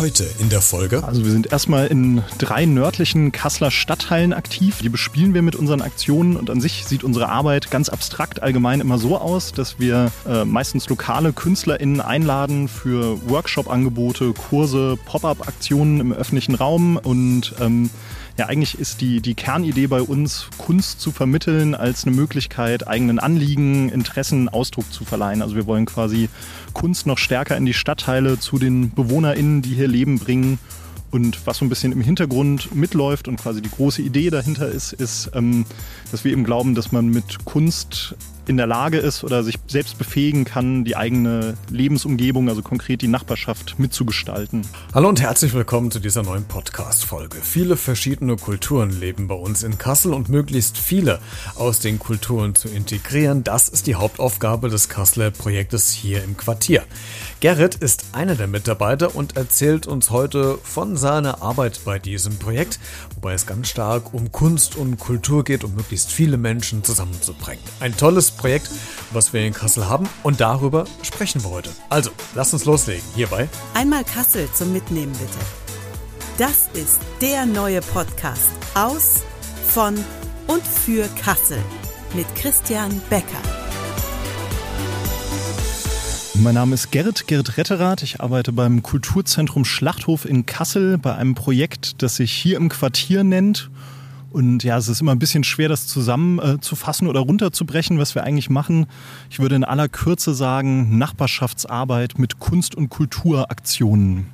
Heute 0.00 0.26
in 0.38 0.48
der 0.48 0.62
Folge. 0.62 1.04
Also 1.04 1.26
wir 1.26 1.30
sind 1.30 1.52
erstmal 1.52 1.86
in 1.88 2.22
drei 2.38 2.64
nördlichen 2.64 3.32
Kasseler 3.32 3.70
Stadtteilen 3.70 4.32
aktiv. 4.32 4.78
Die 4.80 4.88
bespielen 4.88 5.34
wir 5.34 5.42
mit 5.42 5.54
unseren 5.54 5.82
Aktionen 5.82 6.38
und 6.38 6.48
an 6.48 6.58
sich 6.58 6.86
sieht 6.86 7.04
unsere 7.04 7.28
Arbeit 7.28 7.70
ganz 7.70 7.90
abstrakt 7.90 8.42
allgemein 8.42 8.80
immer 8.80 8.96
so 8.96 9.18
aus, 9.18 9.52
dass 9.52 9.78
wir 9.78 10.10
äh, 10.26 10.46
meistens 10.46 10.88
lokale 10.88 11.34
KünstlerInnen 11.34 12.00
einladen 12.00 12.68
für 12.68 13.18
Workshop-Angebote, 13.28 14.32
Kurse, 14.32 14.96
Pop-up-Aktionen 15.04 16.00
im 16.00 16.12
öffentlichen 16.14 16.54
Raum 16.54 16.96
und 16.96 17.52
ähm, 17.60 17.90
ja, 18.40 18.46
eigentlich 18.46 18.78
ist 18.78 19.02
die, 19.02 19.20
die 19.20 19.34
Kernidee 19.34 19.86
bei 19.86 20.00
uns, 20.00 20.48
Kunst 20.56 20.98
zu 20.98 21.12
vermitteln 21.12 21.74
als 21.74 22.06
eine 22.06 22.16
Möglichkeit, 22.16 22.88
eigenen 22.88 23.18
Anliegen, 23.18 23.90
Interessen 23.90 24.48
Ausdruck 24.48 24.90
zu 24.90 25.04
verleihen. 25.04 25.42
Also 25.42 25.56
wir 25.56 25.66
wollen 25.66 25.84
quasi 25.84 26.30
Kunst 26.72 27.06
noch 27.06 27.18
stärker 27.18 27.58
in 27.58 27.66
die 27.66 27.74
Stadtteile 27.74 28.38
zu 28.38 28.58
den 28.58 28.92
BewohnerInnen, 28.92 29.60
die 29.60 29.74
hier 29.74 29.88
leben, 29.88 30.18
bringen. 30.18 30.58
Und 31.10 31.46
was 31.46 31.58
so 31.58 31.66
ein 31.66 31.68
bisschen 31.68 31.92
im 31.92 32.00
Hintergrund 32.00 32.74
mitläuft 32.74 33.28
und 33.28 33.36
quasi 33.36 33.60
die 33.60 33.68
große 33.68 34.00
Idee 34.00 34.30
dahinter 34.30 34.70
ist, 34.70 34.94
ist, 34.94 35.32
ähm, 35.34 35.66
dass 36.10 36.24
wir 36.24 36.32
eben 36.32 36.44
glauben, 36.44 36.74
dass 36.74 36.92
man 36.92 37.08
mit 37.08 37.44
Kunst 37.44 38.14
in 38.50 38.56
der 38.56 38.66
Lage 38.66 38.98
ist 38.98 39.22
oder 39.22 39.44
sich 39.44 39.54
selbst 39.68 39.96
befähigen 39.96 40.44
kann, 40.44 40.84
die 40.84 40.96
eigene 40.96 41.56
Lebensumgebung, 41.70 42.48
also 42.48 42.62
konkret 42.62 43.00
die 43.00 43.06
Nachbarschaft, 43.06 43.78
mitzugestalten. 43.78 44.66
Hallo 44.92 45.08
und 45.08 45.20
herzlich 45.20 45.54
willkommen 45.54 45.92
zu 45.92 46.00
dieser 46.00 46.24
neuen 46.24 46.44
Podcast-Folge. 46.44 47.38
Viele 47.40 47.76
verschiedene 47.76 48.34
Kulturen 48.34 48.90
leben 48.90 49.28
bei 49.28 49.36
uns 49.36 49.62
in 49.62 49.78
Kassel 49.78 50.12
und 50.12 50.28
möglichst 50.28 50.78
viele 50.78 51.20
aus 51.54 51.78
den 51.78 52.00
Kulturen 52.00 52.56
zu 52.56 52.66
integrieren, 52.66 53.44
das 53.44 53.68
ist 53.68 53.86
die 53.86 53.94
Hauptaufgabe 53.94 54.68
des 54.68 54.88
Kasseler 54.88 55.30
Projektes 55.30 55.92
hier 55.92 56.24
im 56.24 56.36
Quartier. 56.36 56.82
Gerrit 57.38 57.76
ist 57.76 58.06
einer 58.12 58.34
der 58.34 58.48
Mitarbeiter 58.48 59.14
und 59.14 59.36
erzählt 59.36 59.86
uns 59.86 60.10
heute 60.10 60.58
von 60.64 60.96
seiner 60.96 61.40
Arbeit 61.40 61.82
bei 61.84 62.00
diesem 62.00 62.36
Projekt, 62.36 62.80
wobei 63.14 63.32
es 63.34 63.46
ganz 63.46 63.68
stark 63.68 64.12
um 64.12 64.32
Kunst 64.32 64.74
und 64.74 64.98
Kultur 64.98 65.44
geht, 65.44 65.62
um 65.62 65.76
möglichst 65.76 66.10
viele 66.10 66.36
Menschen 66.36 66.82
zusammenzubringen. 66.82 67.62
Ein 67.78 67.96
tolles 67.96 68.39
Projekt, 68.40 68.70
was 69.12 69.34
wir 69.34 69.46
in 69.46 69.52
Kassel 69.52 69.86
haben 69.86 70.08
und 70.22 70.40
darüber 70.40 70.86
sprechen 71.02 71.44
wir 71.44 71.50
heute. 71.50 71.70
Also, 71.90 72.10
lasst 72.34 72.54
uns 72.54 72.64
loslegen 72.64 73.04
hierbei. 73.14 73.48
Einmal 73.74 74.02
Kassel 74.02 74.48
zum 74.54 74.72
Mitnehmen 74.72 75.12
bitte. 75.12 75.38
Das 76.38 76.70
ist 76.72 77.00
der 77.20 77.44
neue 77.44 77.82
Podcast 77.82 78.50
aus, 78.74 79.16
von 79.68 79.94
und 80.46 80.62
für 80.66 81.06
Kassel 81.22 81.58
mit 82.14 82.26
Christian 82.34 83.02
Becker. 83.10 83.26
Mein 86.34 86.54
Name 86.54 86.76
ist 86.76 86.90
Gerrit, 86.90 87.26
Gerrit 87.26 87.58
Retterath. 87.58 88.02
Ich 88.02 88.22
arbeite 88.22 88.52
beim 88.52 88.82
Kulturzentrum 88.82 89.66
Schlachthof 89.66 90.24
in 90.24 90.46
Kassel 90.46 90.96
bei 90.96 91.14
einem 91.14 91.34
Projekt, 91.34 92.02
das 92.02 92.16
sich 92.16 92.32
hier 92.32 92.56
im 92.56 92.70
Quartier 92.70 93.22
nennt 93.22 93.70
und 94.30 94.62
ja, 94.62 94.78
es 94.78 94.88
ist 94.88 95.00
immer 95.00 95.12
ein 95.12 95.18
bisschen 95.18 95.44
schwer, 95.44 95.68
das 95.68 95.86
zusammenzufassen 95.86 97.06
äh, 97.06 97.10
oder 97.10 97.20
runterzubrechen, 97.20 97.98
was 97.98 98.14
wir 98.14 98.24
eigentlich 98.24 98.48
machen. 98.48 98.86
Ich 99.28 99.40
würde 99.40 99.56
in 99.56 99.64
aller 99.64 99.88
Kürze 99.88 100.34
sagen, 100.34 100.98
Nachbarschaftsarbeit 100.98 102.18
mit 102.18 102.38
Kunst- 102.38 102.74
und 102.74 102.88
Kulturaktionen. 102.90 104.26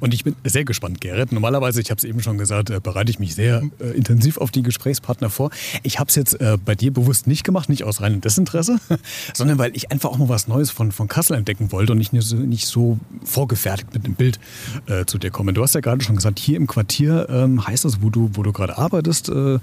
Und 0.00 0.14
ich 0.14 0.24
bin 0.24 0.34
sehr 0.44 0.64
gespannt, 0.64 1.00
Gerrit. 1.00 1.32
Normalerweise, 1.32 1.80
ich 1.80 1.90
habe 1.90 1.98
es 1.98 2.04
eben 2.04 2.22
schon 2.22 2.38
gesagt, 2.38 2.70
äh, 2.70 2.80
bereite 2.82 3.10
ich 3.10 3.18
mich 3.18 3.34
sehr 3.34 3.62
äh, 3.80 3.90
intensiv 3.90 4.38
auf 4.38 4.50
die 4.50 4.62
Gesprächspartner 4.62 5.30
vor. 5.30 5.50
Ich 5.82 5.98
habe 5.98 6.08
es 6.08 6.16
jetzt 6.16 6.40
äh, 6.40 6.56
bei 6.62 6.74
dir 6.74 6.92
bewusst 6.92 7.26
nicht 7.26 7.44
gemacht, 7.44 7.68
nicht 7.68 7.84
aus 7.84 8.00
reinem 8.00 8.20
Desinteresse, 8.20 8.78
sondern 9.34 9.58
weil 9.58 9.76
ich 9.76 9.90
einfach 9.90 10.10
auch 10.10 10.18
mal 10.18 10.28
was 10.28 10.48
Neues 10.48 10.70
von, 10.70 10.92
von 10.92 11.08
Kassel 11.08 11.36
entdecken 11.36 11.72
wollte 11.72 11.92
und 11.92 11.98
nicht, 11.98 12.12
nicht 12.12 12.66
so 12.66 12.98
vorgefertigt 13.24 13.92
mit 13.94 14.06
dem 14.06 14.14
Bild 14.14 14.38
äh, 14.86 15.04
zu 15.04 15.18
dir 15.18 15.30
komme. 15.30 15.52
Du 15.52 15.62
hast 15.62 15.74
ja 15.74 15.80
gerade 15.80 16.02
schon 16.02 16.16
gesagt, 16.16 16.38
hier 16.38 16.56
im 16.56 16.66
Quartier 16.66 17.26
ähm, 17.28 17.66
heißt 17.66 17.84
das, 17.84 18.02
wo 18.02 18.10
du, 18.10 18.30
wo 18.34 18.42
du 18.42 18.52
gerade 18.52 18.78
arbeitest, 18.78 19.28
äh, 19.34 19.58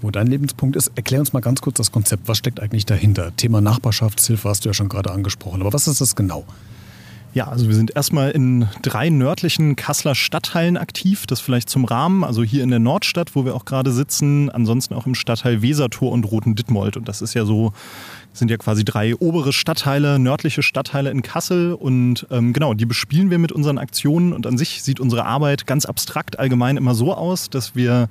wo 0.00 0.10
dein 0.10 0.26
Lebenspunkt 0.26 0.76
ist. 0.76 0.92
Erklär 0.94 1.20
uns 1.20 1.32
mal 1.32 1.40
ganz 1.40 1.60
kurz 1.60 1.76
das 1.76 1.90
Konzept. 1.92 2.28
Was 2.28 2.38
steckt 2.38 2.60
eigentlich 2.60 2.86
dahinter? 2.86 3.34
Thema 3.36 3.60
Nachbarschaftshilfe 3.60 4.48
hast 4.48 4.64
du 4.64 4.68
ja 4.68 4.74
schon 4.74 4.88
gerade 4.88 5.10
angesprochen. 5.10 5.60
Aber 5.60 5.72
was 5.72 5.88
ist 5.88 6.00
das 6.00 6.14
genau? 6.14 6.44
Ja, 7.34 7.48
also 7.48 7.66
wir 7.66 7.74
sind 7.74 7.96
erstmal 7.96 8.30
in 8.30 8.68
drei 8.82 9.10
nördlichen 9.10 9.74
Kasseler 9.74 10.14
Stadtteilen 10.14 10.76
aktiv. 10.76 11.26
Das 11.26 11.40
vielleicht 11.40 11.68
zum 11.68 11.84
Rahmen. 11.84 12.22
Also 12.22 12.44
hier 12.44 12.62
in 12.62 12.70
der 12.70 12.78
Nordstadt, 12.78 13.34
wo 13.34 13.44
wir 13.44 13.56
auch 13.56 13.64
gerade 13.64 13.90
sitzen. 13.90 14.50
Ansonsten 14.50 14.94
auch 14.94 15.04
im 15.04 15.16
Stadtteil 15.16 15.60
Wesertor 15.60 16.12
und 16.12 16.30
Roten 16.30 16.54
Dittmold. 16.54 16.96
Und 16.96 17.08
das 17.08 17.22
ist 17.22 17.34
ja 17.34 17.44
so, 17.44 17.72
sind 18.32 18.52
ja 18.52 18.56
quasi 18.56 18.84
drei 18.84 19.16
obere 19.16 19.52
Stadtteile, 19.52 20.20
nördliche 20.20 20.62
Stadtteile 20.62 21.10
in 21.10 21.22
Kassel. 21.22 21.72
Und 21.72 22.24
ähm, 22.30 22.52
genau, 22.52 22.72
die 22.72 22.86
bespielen 22.86 23.30
wir 23.30 23.38
mit 23.38 23.50
unseren 23.50 23.78
Aktionen. 23.78 24.32
Und 24.32 24.46
an 24.46 24.56
sich 24.56 24.84
sieht 24.84 25.00
unsere 25.00 25.24
Arbeit 25.24 25.66
ganz 25.66 25.86
abstrakt 25.86 26.38
allgemein 26.38 26.76
immer 26.76 26.94
so 26.94 27.12
aus, 27.12 27.50
dass 27.50 27.74
wir 27.74 28.08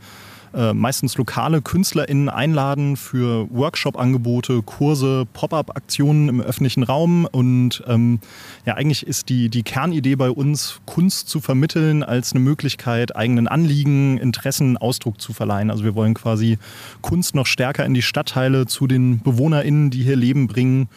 äh, 0.54 0.74
meistens 0.74 1.18
lokale 1.18 1.62
KünstlerInnen 1.62 2.30
einladen 2.30 2.96
für 2.96 3.48
Workshop-Angebote, 3.50 4.62
Kurse, 4.62 5.26
Pop-up-Aktionen 5.34 6.30
im 6.30 6.42
öffentlichen 6.42 6.84
Raum. 6.84 7.26
Und 7.26 7.84
ähm, 7.88 8.20
ja, 8.66 8.76
eigentlich 8.76 9.06
ist 9.06 9.30
die, 9.30 9.50
die 9.50 9.64
Kernidee 9.64 10.16
bei 10.16 10.30
uns, 10.30 10.82
Kunst 10.86 11.30
zu 11.30 11.42
vermitteln 11.42 12.04
als 12.04 12.34
eine 12.34 12.42
Möglichkeit, 12.42 13.16
eigenen 13.16 13.48
Anliegen, 13.48 14.18
Interessen 14.18 14.78
Ausdruck 14.78 15.20
zu 15.20 15.34
verleihen. 15.34 15.72
Also 15.72 15.84
wir 15.84 15.96
wollen 15.96 16.14
quasi 16.14 16.58
Kunst 17.02 17.36
noch 17.36 17.48
stärker 17.48 17.86
in 17.86 17.94
die 17.94 18.02
Stadtteile 18.02 18.66
zu 18.66 18.88
den 18.88 19.20
BewohnerInnen, 19.20 19.90
die 19.90 20.04
hier 20.04 20.16
leben, 20.16 20.48
bringen. 20.48 20.88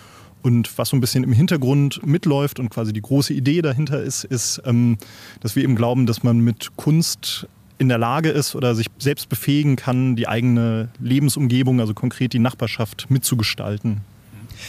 Und 0.42 0.78
was 0.78 0.90
so 0.90 0.96
ein 0.96 1.00
bisschen 1.00 1.24
im 1.24 1.32
Hintergrund 1.32 2.06
mitläuft 2.06 2.60
und 2.60 2.68
quasi 2.68 2.92
die 2.92 3.02
große 3.02 3.34
Idee 3.34 3.62
dahinter 3.62 4.00
ist, 4.00 4.22
ist, 4.22 4.62
ähm, 4.64 4.96
dass 5.40 5.56
wir 5.56 5.64
eben 5.64 5.74
glauben, 5.74 6.06
dass 6.06 6.22
man 6.22 6.38
mit 6.38 6.76
Kunst 6.76 7.48
in 7.78 7.88
der 7.88 7.98
Lage 7.98 8.30
ist 8.30 8.54
oder 8.54 8.74
sich 8.74 8.86
selbst 8.98 9.28
befähigen 9.28 9.76
kann, 9.76 10.16
die 10.16 10.28
eigene 10.28 10.88
Lebensumgebung, 11.00 11.80
also 11.80 11.94
konkret 11.94 12.32
die 12.32 12.38
Nachbarschaft 12.38 13.06
mitzugestalten. 13.10 14.00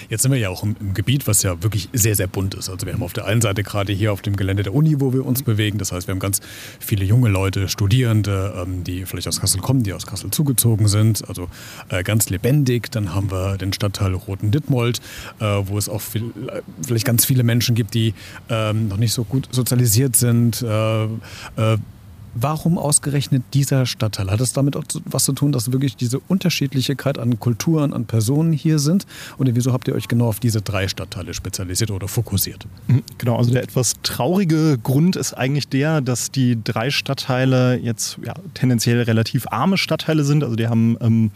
Jetzt 0.09 0.21
sind 0.21 0.31
wir 0.31 0.39
ja 0.39 0.49
auch 0.49 0.63
im, 0.63 0.75
im, 0.79 0.93
Gebiet, 0.93 1.27
was 1.27 1.43
ja 1.43 1.61
wirklich 1.63 1.89
sehr, 1.93 2.15
sehr 2.15 2.27
bunt 2.27 2.55
ist. 2.55 2.69
Also 2.69 2.85
wir 2.85 2.93
haben 2.93 3.03
auf 3.03 3.13
der 3.13 3.25
einen 3.25 3.41
Seite 3.41 3.63
gerade 3.63 3.93
hier 3.93 4.11
auf 4.13 4.21
dem 4.21 4.35
Gelände 4.35 4.63
der 4.63 4.73
Uni, 4.73 4.99
wo 4.99 5.13
wir 5.13 5.25
uns 5.25 5.43
bewegen. 5.43 5.77
Das 5.77 5.91
heißt, 5.91 6.07
wir 6.07 6.13
haben 6.13 6.19
ganz 6.19 6.41
viele 6.79 7.05
junge 7.05 7.29
Leute, 7.29 7.67
Studierende, 7.69 8.53
ähm, 8.65 8.83
die 8.83 9.05
vielleicht 9.05 9.27
aus 9.27 9.39
Kassel 9.39 9.61
kommen, 9.61 9.83
die 9.83 9.93
aus 9.93 10.05
Kassel 10.05 10.31
zugezogen 10.31 10.87
sind. 10.87 11.27
Also 11.27 11.49
äh, 11.89 12.03
ganz 12.03 12.29
lebendig. 12.29 12.91
Dann 12.91 13.13
haben 13.13 13.31
wir 13.31 13.57
den 13.57 13.73
Stadtteil 13.73 14.13
Roten 14.13 14.51
Dittmold, 14.51 14.99
äh, 15.39 15.45
wo 15.45 15.77
es 15.77 15.89
auch 15.89 16.01
viel, 16.01 16.33
äh, 16.47 16.61
vielleicht 16.85 17.05
ganz 17.05 17.25
viele 17.25 17.43
Menschen 17.43 17.75
gibt, 17.75 17.93
die 17.93 18.13
ähm, 18.49 18.87
noch 18.87 18.97
nicht 18.97 19.13
so 19.13 19.23
gut 19.23 19.47
sozialisiert 19.51 20.15
sind 20.15 20.61
äh, 20.61 21.77
Warum 22.39 22.77
ausgerechnet 22.77 23.43
dieser 23.53 23.85
Stadtteil? 23.85 24.29
Hat 24.29 24.41
es 24.41 24.53
damit 24.53 24.75
auch 24.75 24.83
was 25.05 25.25
zu 25.25 25.33
tun, 25.33 25.51
dass 25.51 25.71
wirklich 25.71 25.95
diese 25.95 26.19
Unterschiedlichkeit 26.19 27.17
an 27.17 27.39
Kulturen, 27.39 27.93
an 27.93 28.05
Personen 28.05 28.53
hier 28.53 28.79
sind? 28.79 29.05
Oder 29.37 29.55
wieso 29.55 29.73
habt 29.73 29.87
ihr 29.87 29.95
euch 29.95 30.07
genau 30.07 30.27
auf 30.27 30.39
diese 30.39 30.61
drei 30.61 30.87
Stadtteile 30.87 31.33
spezialisiert 31.33 31.91
oder 31.91 32.07
fokussiert? 32.07 32.67
Mhm, 32.87 33.03
genau, 33.17 33.37
also 33.37 33.51
der 33.51 33.63
etwas 33.63 33.93
traurige 34.03 34.77
Grund 34.81 35.15
ist 35.15 35.33
eigentlich 35.33 35.67
der, 35.67 36.01
dass 36.01 36.31
die 36.31 36.61
drei 36.63 36.91
Stadtteile 36.91 37.77
jetzt 37.77 38.17
ja, 38.23 38.33
tendenziell 38.53 39.01
relativ 39.01 39.47
arme 39.49 39.77
Stadtteile 39.77 40.23
sind. 40.23 40.43
Also 40.43 40.55
die 40.55 40.67
haben 40.67 40.97
ähm, 41.01 41.31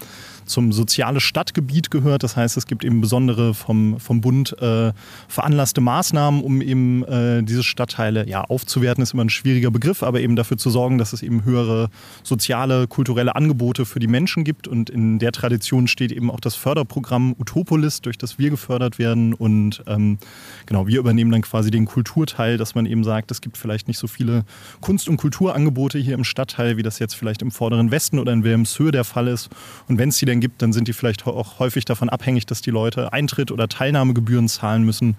zum 0.45 0.71
soziale 0.71 1.19
Stadtgebiet 1.19 1.91
gehört. 1.91 2.23
Das 2.23 2.35
heißt, 2.35 2.57
es 2.57 2.67
gibt 2.67 2.83
eben 2.83 3.01
besondere 3.01 3.53
vom, 3.53 3.99
vom 3.99 4.21
Bund 4.21 4.59
äh, 4.61 4.93
veranlasste 5.27 5.81
Maßnahmen, 5.81 6.41
um 6.41 6.61
eben 6.61 7.03
äh, 7.05 7.43
diese 7.43 7.63
Stadtteile 7.63 8.27
ja, 8.27 8.43
aufzuwerten, 8.43 9.01
ist 9.01 9.13
immer 9.13 9.23
ein 9.23 9.29
schwieriger 9.29 9.71
Begriff, 9.71 10.03
aber 10.03 10.21
eben 10.21 10.35
dafür 10.35 10.57
zu 10.57 10.69
sorgen, 10.69 10.97
dass 10.97 11.13
es 11.13 11.23
eben 11.23 11.45
höhere 11.45 11.89
soziale, 12.23 12.87
kulturelle 12.87 13.35
Angebote 13.35 13.85
für 13.85 13.99
die 13.99 14.07
Menschen 14.07 14.43
gibt. 14.43 14.67
Und 14.67 14.89
in 14.89 15.19
der 15.19 15.31
Tradition 15.31 15.87
steht 15.87 16.11
eben 16.11 16.29
auch 16.29 16.39
das 16.39 16.55
Förderprogramm 16.55 17.35
Utopolis, 17.39 18.01
durch 18.01 18.17
das 18.17 18.37
wir 18.37 18.49
gefördert 18.49 18.99
werden. 18.99 19.33
Und 19.33 19.83
ähm, 19.87 20.17
genau, 20.65 20.87
wir 20.87 20.99
übernehmen 20.99 21.31
dann 21.31 21.41
quasi 21.41 21.71
den 21.71 21.85
Kulturteil, 21.85 22.57
dass 22.57 22.75
man 22.75 22.85
eben 22.85 23.03
sagt, 23.03 23.31
es 23.31 23.41
gibt 23.41 23.57
vielleicht 23.57 23.87
nicht 23.87 23.97
so 23.97 24.07
viele 24.07 24.43
Kunst- 24.81 25.07
und 25.07 25.17
Kulturangebote 25.17 25.97
hier 25.97 26.15
im 26.15 26.23
Stadtteil, 26.23 26.77
wie 26.77 26.83
das 26.83 26.99
jetzt 26.99 27.15
vielleicht 27.15 27.41
im 27.41 27.51
vorderen 27.51 27.91
Westen 27.91 28.19
oder 28.19 28.33
in 28.33 28.43
Wilhelmshöhe 28.43 28.91
der 28.91 29.03
Fall 29.03 29.27
ist. 29.27 29.49
Und 29.87 29.97
wenn 29.97 30.09
es 30.09 30.17
die 30.17 30.25
denn 30.25 30.40
gibt, 30.41 30.61
dann 30.61 30.73
sind 30.73 30.87
die 30.87 30.93
vielleicht 30.93 31.25
auch 31.25 31.59
häufig 31.59 31.85
davon 31.85 32.09
abhängig, 32.09 32.45
dass 32.45 32.61
die 32.61 32.71
Leute 32.71 33.13
Eintritt 33.13 33.51
oder 33.51 33.69
Teilnahmegebühren 33.69 34.47
zahlen 34.47 34.83
müssen. 34.83 35.15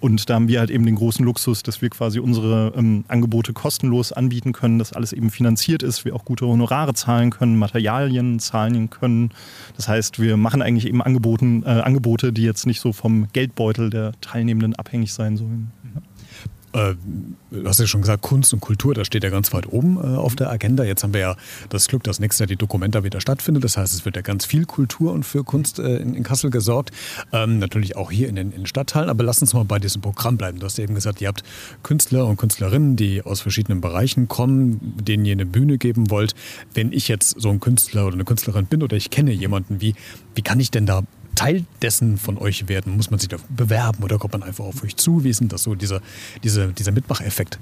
Und 0.00 0.30
da 0.30 0.34
haben 0.34 0.48
wir 0.48 0.60
halt 0.60 0.70
eben 0.70 0.86
den 0.86 0.94
großen 0.94 1.24
Luxus, 1.24 1.62
dass 1.62 1.82
wir 1.82 1.90
quasi 1.90 2.20
unsere 2.20 2.72
ähm, 2.74 3.04
Angebote 3.08 3.52
kostenlos 3.52 4.12
anbieten 4.12 4.52
können, 4.52 4.78
dass 4.78 4.94
alles 4.94 5.12
eben 5.12 5.30
finanziert 5.30 5.82
ist, 5.82 6.06
wir 6.06 6.16
auch 6.16 6.24
gute 6.24 6.46
Honorare 6.46 6.94
zahlen 6.94 7.30
können, 7.30 7.58
Materialien 7.58 8.38
zahlen 8.38 8.88
können. 8.88 9.30
Das 9.76 9.88
heißt, 9.88 10.18
wir 10.18 10.38
machen 10.38 10.62
eigentlich 10.62 10.86
eben 10.86 11.02
Angeboten, 11.02 11.62
äh, 11.64 11.68
Angebote, 11.68 12.32
die 12.32 12.44
jetzt 12.44 12.66
nicht 12.66 12.80
so 12.80 12.94
vom 12.94 13.28
Geldbeutel 13.34 13.90
der 13.90 14.12
Teilnehmenden 14.22 14.74
abhängig 14.74 15.12
sein 15.12 15.36
sollen. 15.36 15.70
Äh, 16.72 16.94
du 17.50 17.66
hast 17.66 17.80
ja 17.80 17.86
schon 17.86 18.02
gesagt, 18.02 18.22
Kunst 18.22 18.52
und 18.52 18.60
Kultur, 18.60 18.94
das 18.94 19.06
steht 19.06 19.24
ja 19.24 19.30
ganz 19.30 19.52
weit 19.52 19.66
oben 19.72 19.96
äh, 19.96 20.16
auf 20.16 20.36
der 20.36 20.50
Agenda. 20.50 20.84
Jetzt 20.84 21.02
haben 21.02 21.12
wir 21.12 21.20
ja 21.20 21.36
das 21.68 21.88
Glück, 21.88 22.04
dass 22.04 22.20
nächstes 22.20 22.40
Jahr 22.40 22.46
die 22.46 22.56
Dokumenta 22.56 23.02
wieder 23.02 23.20
stattfindet. 23.20 23.64
Das 23.64 23.76
heißt, 23.76 23.92
es 23.92 24.04
wird 24.04 24.16
ja 24.16 24.22
ganz 24.22 24.44
viel 24.44 24.66
Kultur 24.66 25.12
und 25.12 25.24
für 25.24 25.42
Kunst 25.44 25.78
äh, 25.78 25.96
in, 25.96 26.14
in, 26.14 26.22
Kassel 26.22 26.50
gesorgt. 26.50 26.90
Ähm, 27.32 27.58
natürlich 27.58 27.96
auch 27.96 28.10
hier 28.10 28.28
in 28.28 28.36
den, 28.36 28.52
in 28.52 28.66
Stadtteilen. 28.66 29.10
Aber 29.10 29.24
lass 29.24 29.40
uns 29.40 29.52
mal 29.52 29.64
bei 29.64 29.78
diesem 29.78 30.00
Programm 30.00 30.36
bleiben. 30.36 30.60
Du 30.60 30.66
hast 30.66 30.78
ja 30.78 30.84
eben 30.84 30.94
gesagt, 30.94 31.20
ihr 31.20 31.28
habt 31.28 31.42
Künstler 31.82 32.26
und 32.26 32.36
Künstlerinnen, 32.36 32.96
die 32.96 33.22
aus 33.22 33.40
verschiedenen 33.40 33.80
Bereichen 33.80 34.28
kommen, 34.28 34.94
denen 35.02 35.24
ihr 35.24 35.32
eine 35.32 35.46
Bühne 35.46 35.78
geben 35.78 36.10
wollt. 36.10 36.34
Wenn 36.74 36.92
ich 36.92 37.08
jetzt 37.08 37.40
so 37.40 37.50
ein 37.50 37.60
Künstler 37.60 38.06
oder 38.06 38.14
eine 38.14 38.24
Künstlerin 38.24 38.66
bin 38.66 38.82
oder 38.82 38.96
ich 38.96 39.10
kenne 39.10 39.32
jemanden, 39.32 39.80
wie, 39.80 39.94
wie 40.34 40.42
kann 40.42 40.60
ich 40.60 40.70
denn 40.70 40.86
da 40.86 41.02
Teil 41.34 41.64
dessen 41.82 42.18
von 42.18 42.38
euch 42.38 42.68
werden? 42.68 42.96
Muss 42.96 43.10
man 43.10 43.18
sich 43.18 43.28
da 43.28 43.36
bewerben 43.48 44.02
oder 44.02 44.18
kommt 44.18 44.32
man 44.32 44.42
einfach 44.42 44.64
auf 44.64 44.82
euch 44.82 44.96
zu? 44.96 45.24
Wie 45.24 45.30
ist 45.30 45.40
denn 45.40 45.48
das 45.48 45.62
so, 45.62 45.74
dieser, 45.74 46.00
dieser, 46.42 46.68
dieser 46.68 46.92
Mitmacheffekt? 46.92 47.58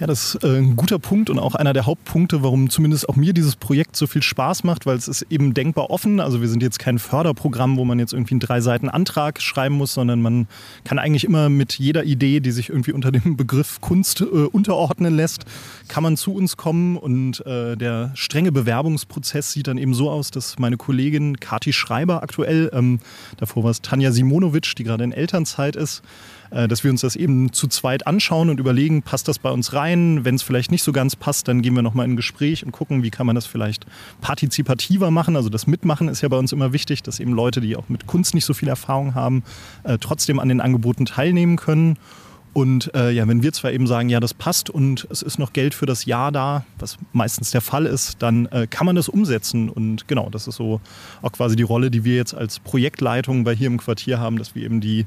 Ja, 0.00 0.06
das 0.06 0.34
ist 0.34 0.44
äh, 0.44 0.56
ein 0.56 0.76
guter 0.76 0.98
Punkt 0.98 1.28
und 1.28 1.38
auch 1.38 1.54
einer 1.54 1.74
der 1.74 1.84
Hauptpunkte, 1.84 2.42
warum 2.42 2.70
zumindest 2.70 3.06
auch 3.10 3.16
mir 3.16 3.34
dieses 3.34 3.54
Projekt 3.54 3.96
so 3.96 4.06
viel 4.06 4.22
Spaß 4.22 4.64
macht, 4.64 4.86
weil 4.86 4.96
es 4.96 5.08
ist 5.08 5.26
eben 5.28 5.52
denkbar 5.52 5.90
offen. 5.90 6.20
Also 6.20 6.40
wir 6.40 6.48
sind 6.48 6.62
jetzt 6.62 6.78
kein 6.78 6.98
Förderprogramm, 6.98 7.76
wo 7.76 7.84
man 7.84 7.98
jetzt 7.98 8.14
irgendwie 8.14 8.32
einen 8.32 8.40
drei 8.40 8.62
Seiten 8.62 8.88
Antrag 8.88 9.42
schreiben 9.42 9.74
muss, 9.74 9.92
sondern 9.92 10.22
man 10.22 10.48
kann 10.84 10.98
eigentlich 10.98 11.24
immer 11.24 11.50
mit 11.50 11.74
jeder 11.74 12.04
Idee, 12.04 12.40
die 12.40 12.50
sich 12.50 12.70
irgendwie 12.70 12.92
unter 12.92 13.12
dem 13.12 13.36
Begriff 13.36 13.82
Kunst 13.82 14.22
äh, 14.22 14.24
unterordnen 14.24 15.14
lässt, 15.14 15.44
kann 15.88 16.02
man 16.02 16.16
zu 16.16 16.32
uns 16.32 16.56
kommen 16.56 16.96
und 16.96 17.44
äh, 17.44 17.76
der 17.76 18.12
strenge 18.14 18.52
Bewerbungsprozess 18.52 19.52
sieht 19.52 19.66
dann 19.66 19.76
eben 19.76 19.92
so 19.92 20.10
aus, 20.10 20.30
dass 20.30 20.58
meine 20.58 20.78
Kollegin 20.78 21.38
Kati 21.40 21.74
Schreiber 21.74 22.22
aktuell, 22.22 22.70
ähm, 22.72 23.00
davor 23.36 23.64
war 23.64 23.70
es 23.70 23.82
Tanja 23.82 24.12
Simonovic, 24.12 24.74
die 24.76 24.84
gerade 24.84 25.04
in 25.04 25.12
Elternzeit 25.12 25.76
ist, 25.76 26.02
dass 26.50 26.84
wir 26.84 26.90
uns 26.90 27.02
das 27.02 27.16
eben 27.16 27.52
zu 27.52 27.68
zweit 27.68 28.06
anschauen 28.06 28.50
und 28.50 28.58
überlegen, 28.58 29.02
passt 29.02 29.28
das 29.28 29.38
bei 29.38 29.50
uns 29.50 29.72
rein? 29.72 30.24
Wenn 30.24 30.34
es 30.34 30.42
vielleicht 30.42 30.70
nicht 30.70 30.82
so 30.82 30.92
ganz 30.92 31.16
passt, 31.16 31.48
dann 31.48 31.62
gehen 31.62 31.74
wir 31.74 31.82
nochmal 31.82 32.06
in 32.06 32.12
ein 32.12 32.16
Gespräch 32.16 32.64
und 32.64 32.72
gucken, 32.72 33.02
wie 33.02 33.10
kann 33.10 33.26
man 33.26 33.34
das 33.34 33.46
vielleicht 33.46 33.86
partizipativer 34.20 35.10
machen. 35.10 35.36
Also 35.36 35.48
das 35.48 35.66
Mitmachen 35.66 36.08
ist 36.08 36.22
ja 36.22 36.28
bei 36.28 36.38
uns 36.38 36.52
immer 36.52 36.72
wichtig, 36.72 37.02
dass 37.02 37.20
eben 37.20 37.32
Leute, 37.32 37.60
die 37.60 37.76
auch 37.76 37.88
mit 37.88 38.06
Kunst 38.06 38.34
nicht 38.34 38.44
so 38.44 38.54
viel 38.54 38.68
Erfahrung 38.68 39.14
haben, 39.14 39.44
äh, 39.84 39.98
trotzdem 39.98 40.38
an 40.38 40.48
den 40.48 40.60
Angeboten 40.60 41.06
teilnehmen 41.06 41.56
können. 41.56 41.96
Und 42.52 42.92
äh, 42.94 43.12
ja, 43.12 43.28
wenn 43.28 43.44
wir 43.44 43.52
zwar 43.52 43.70
eben 43.70 43.86
sagen, 43.86 44.08
ja, 44.08 44.18
das 44.18 44.34
passt 44.34 44.70
und 44.70 45.06
es 45.08 45.22
ist 45.22 45.38
noch 45.38 45.52
Geld 45.52 45.72
für 45.72 45.86
das 45.86 46.04
Jahr 46.04 46.32
da, 46.32 46.64
was 46.78 46.98
meistens 47.12 47.52
der 47.52 47.60
Fall 47.60 47.86
ist, 47.86 48.16
dann 48.20 48.46
äh, 48.46 48.66
kann 48.68 48.86
man 48.86 48.96
das 48.96 49.08
umsetzen. 49.08 49.68
Und 49.68 50.08
genau, 50.08 50.30
das 50.30 50.48
ist 50.48 50.56
so 50.56 50.80
auch 51.22 51.30
quasi 51.30 51.54
die 51.54 51.62
Rolle, 51.62 51.92
die 51.92 52.02
wir 52.02 52.16
jetzt 52.16 52.34
als 52.34 52.58
Projektleitung 52.58 53.44
bei 53.44 53.54
hier 53.54 53.68
im 53.68 53.78
Quartier 53.78 54.18
haben, 54.18 54.36
dass 54.36 54.56
wir 54.56 54.64
eben 54.64 54.80
die, 54.80 55.06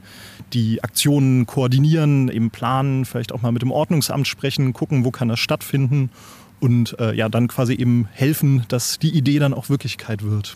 die 0.54 0.82
Aktionen 0.84 1.46
koordinieren, 1.46 2.30
eben 2.30 2.50
planen, 2.50 3.04
vielleicht 3.04 3.34
auch 3.34 3.42
mal 3.42 3.52
mit 3.52 3.62
dem 3.62 3.72
Ordnungsamt 3.72 4.28
sprechen, 4.28 4.72
gucken, 4.72 5.04
wo 5.04 5.12
kann 5.12 5.28
das 5.28 5.40
stattfinden 5.40 6.12
und 6.62 6.98
äh, 6.98 7.14
ja, 7.14 7.28
dann 7.28 7.50
quasi 7.50 7.74
eben 7.74 8.08
helfen, 8.14 8.64
dass 8.70 8.98
die 8.98 9.10
Idee 9.10 9.40
dann 9.40 9.54
auch 9.54 9.68
Wirklichkeit 9.68 10.24
wird. 10.24 10.56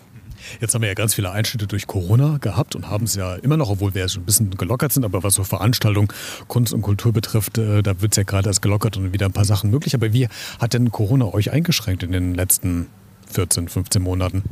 Jetzt 0.59 0.73
haben 0.73 0.81
wir 0.81 0.87
ja 0.87 0.93
ganz 0.93 1.13
viele 1.13 1.31
Einschnitte 1.31 1.67
durch 1.67 1.87
Corona 1.87 2.37
gehabt 2.39 2.75
und 2.75 2.89
haben 2.89 3.05
es 3.05 3.15
ja 3.15 3.35
immer 3.35 3.57
noch, 3.57 3.69
obwohl 3.69 3.93
wir 3.93 4.01
ja 4.01 4.09
schon 4.09 4.23
ein 4.23 4.25
bisschen 4.25 4.51
gelockert 4.51 4.93
sind. 4.93 5.05
Aber 5.05 5.23
was 5.23 5.35
so 5.35 5.43
Veranstaltungen, 5.43 6.09
Kunst 6.47 6.73
und 6.73 6.81
Kultur 6.81 7.13
betrifft, 7.13 7.57
äh, 7.57 7.81
da 7.83 8.01
wird 8.01 8.13
es 8.13 8.17
ja 8.17 8.23
gerade 8.23 8.49
erst 8.49 8.61
gelockert 8.61 8.97
und 8.97 9.13
wieder 9.13 9.25
ein 9.25 9.33
paar 9.33 9.45
Sachen 9.45 9.69
möglich. 9.69 9.95
Aber 9.95 10.13
wie 10.13 10.27
hat 10.59 10.73
denn 10.73 10.91
Corona 10.91 11.33
euch 11.33 11.51
eingeschränkt 11.51 12.03
in 12.03 12.11
den 12.11 12.33
letzten 12.35 12.87
14, 13.31 13.67
15 13.67 14.01
Monaten? 14.01 14.43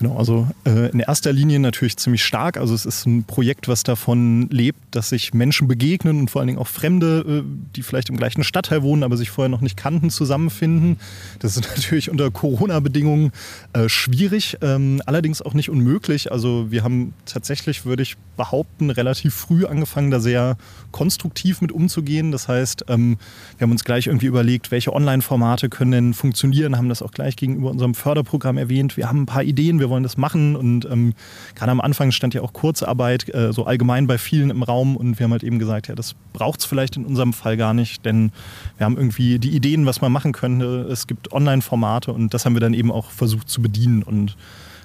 Genau, 0.00 0.16
also 0.16 0.48
äh, 0.64 0.90
in 0.92 1.00
erster 1.00 1.30
Linie 1.30 1.60
natürlich 1.60 1.98
ziemlich 1.98 2.24
stark. 2.24 2.56
Also 2.56 2.72
es 2.72 2.86
ist 2.86 3.04
ein 3.04 3.24
Projekt, 3.24 3.68
was 3.68 3.82
davon 3.82 4.48
lebt, 4.48 4.78
dass 4.92 5.10
sich 5.10 5.34
Menschen 5.34 5.68
begegnen 5.68 6.20
und 6.20 6.30
vor 6.30 6.40
allen 6.40 6.46
Dingen 6.46 6.58
auch 6.58 6.68
Fremde, 6.68 7.42
äh, 7.44 7.66
die 7.76 7.82
vielleicht 7.82 8.08
im 8.08 8.16
gleichen 8.16 8.42
Stadtteil 8.42 8.82
wohnen, 8.82 9.02
aber 9.02 9.18
sich 9.18 9.28
vorher 9.28 9.50
noch 9.50 9.60
nicht 9.60 9.76
kannten, 9.76 10.08
zusammenfinden. 10.08 10.96
Das 11.40 11.58
ist 11.58 11.68
natürlich 11.76 12.08
unter 12.08 12.30
Corona-Bedingungen 12.30 13.32
äh, 13.74 13.90
schwierig, 13.90 14.56
ähm, 14.62 15.02
allerdings 15.04 15.42
auch 15.42 15.52
nicht 15.52 15.68
unmöglich. 15.68 16.32
Also 16.32 16.70
wir 16.70 16.82
haben 16.82 17.12
tatsächlich, 17.26 17.84
würde 17.84 18.02
ich 18.02 18.16
behaupten, 18.38 18.88
relativ 18.88 19.34
früh 19.34 19.66
angefangen, 19.66 20.10
da 20.10 20.18
sehr 20.18 20.56
konstruktiv 20.92 21.60
mit 21.60 21.72
umzugehen. 21.72 22.32
Das 22.32 22.48
heißt, 22.48 22.86
ähm, 22.88 23.18
wir 23.58 23.66
haben 23.66 23.72
uns 23.72 23.84
gleich 23.84 24.06
irgendwie 24.06 24.28
überlegt, 24.28 24.70
welche 24.70 24.94
Online-Formate 24.94 25.68
können 25.68 25.90
denn 25.90 26.14
funktionieren, 26.14 26.78
haben 26.78 26.88
das 26.88 27.02
auch 27.02 27.10
gleich 27.10 27.36
gegenüber 27.36 27.70
unserem 27.70 27.94
Förderprogramm 27.94 28.56
erwähnt. 28.56 28.96
Wir 28.96 29.06
haben 29.06 29.24
ein 29.24 29.26
paar 29.26 29.42
Ideen, 29.42 29.78
wir 29.78 29.89
wollen 29.90 30.02
das 30.02 30.16
machen. 30.16 30.56
Und 30.56 30.86
ähm, 30.86 31.12
gerade 31.54 31.70
am 31.70 31.80
Anfang 31.80 32.12
stand 32.12 32.32
ja 32.32 32.40
auch 32.40 32.52
Kurzarbeit 32.52 33.32
äh, 33.34 33.52
so 33.52 33.66
allgemein 33.66 34.06
bei 34.06 34.16
vielen 34.16 34.50
im 34.50 34.62
Raum. 34.62 34.96
Und 34.96 35.18
wir 35.18 35.24
haben 35.24 35.32
halt 35.32 35.44
eben 35.44 35.58
gesagt, 35.58 35.88
ja, 35.88 35.94
das 35.94 36.14
braucht 36.32 36.60
es 36.60 36.66
vielleicht 36.66 36.96
in 36.96 37.04
unserem 37.04 37.32
Fall 37.32 37.56
gar 37.56 37.74
nicht, 37.74 38.06
denn 38.06 38.32
wir 38.78 38.86
haben 38.86 38.96
irgendwie 38.96 39.38
die 39.38 39.50
Ideen, 39.50 39.84
was 39.84 40.00
man 40.00 40.12
machen 40.12 40.32
könnte. 40.32 40.88
Es 40.90 41.06
gibt 41.06 41.32
Online-Formate 41.32 42.12
und 42.12 42.32
das 42.32 42.46
haben 42.46 42.54
wir 42.54 42.60
dann 42.60 42.74
eben 42.74 42.90
auch 42.90 43.10
versucht 43.10 43.50
zu 43.50 43.60
bedienen. 43.60 44.02
Und 44.02 44.36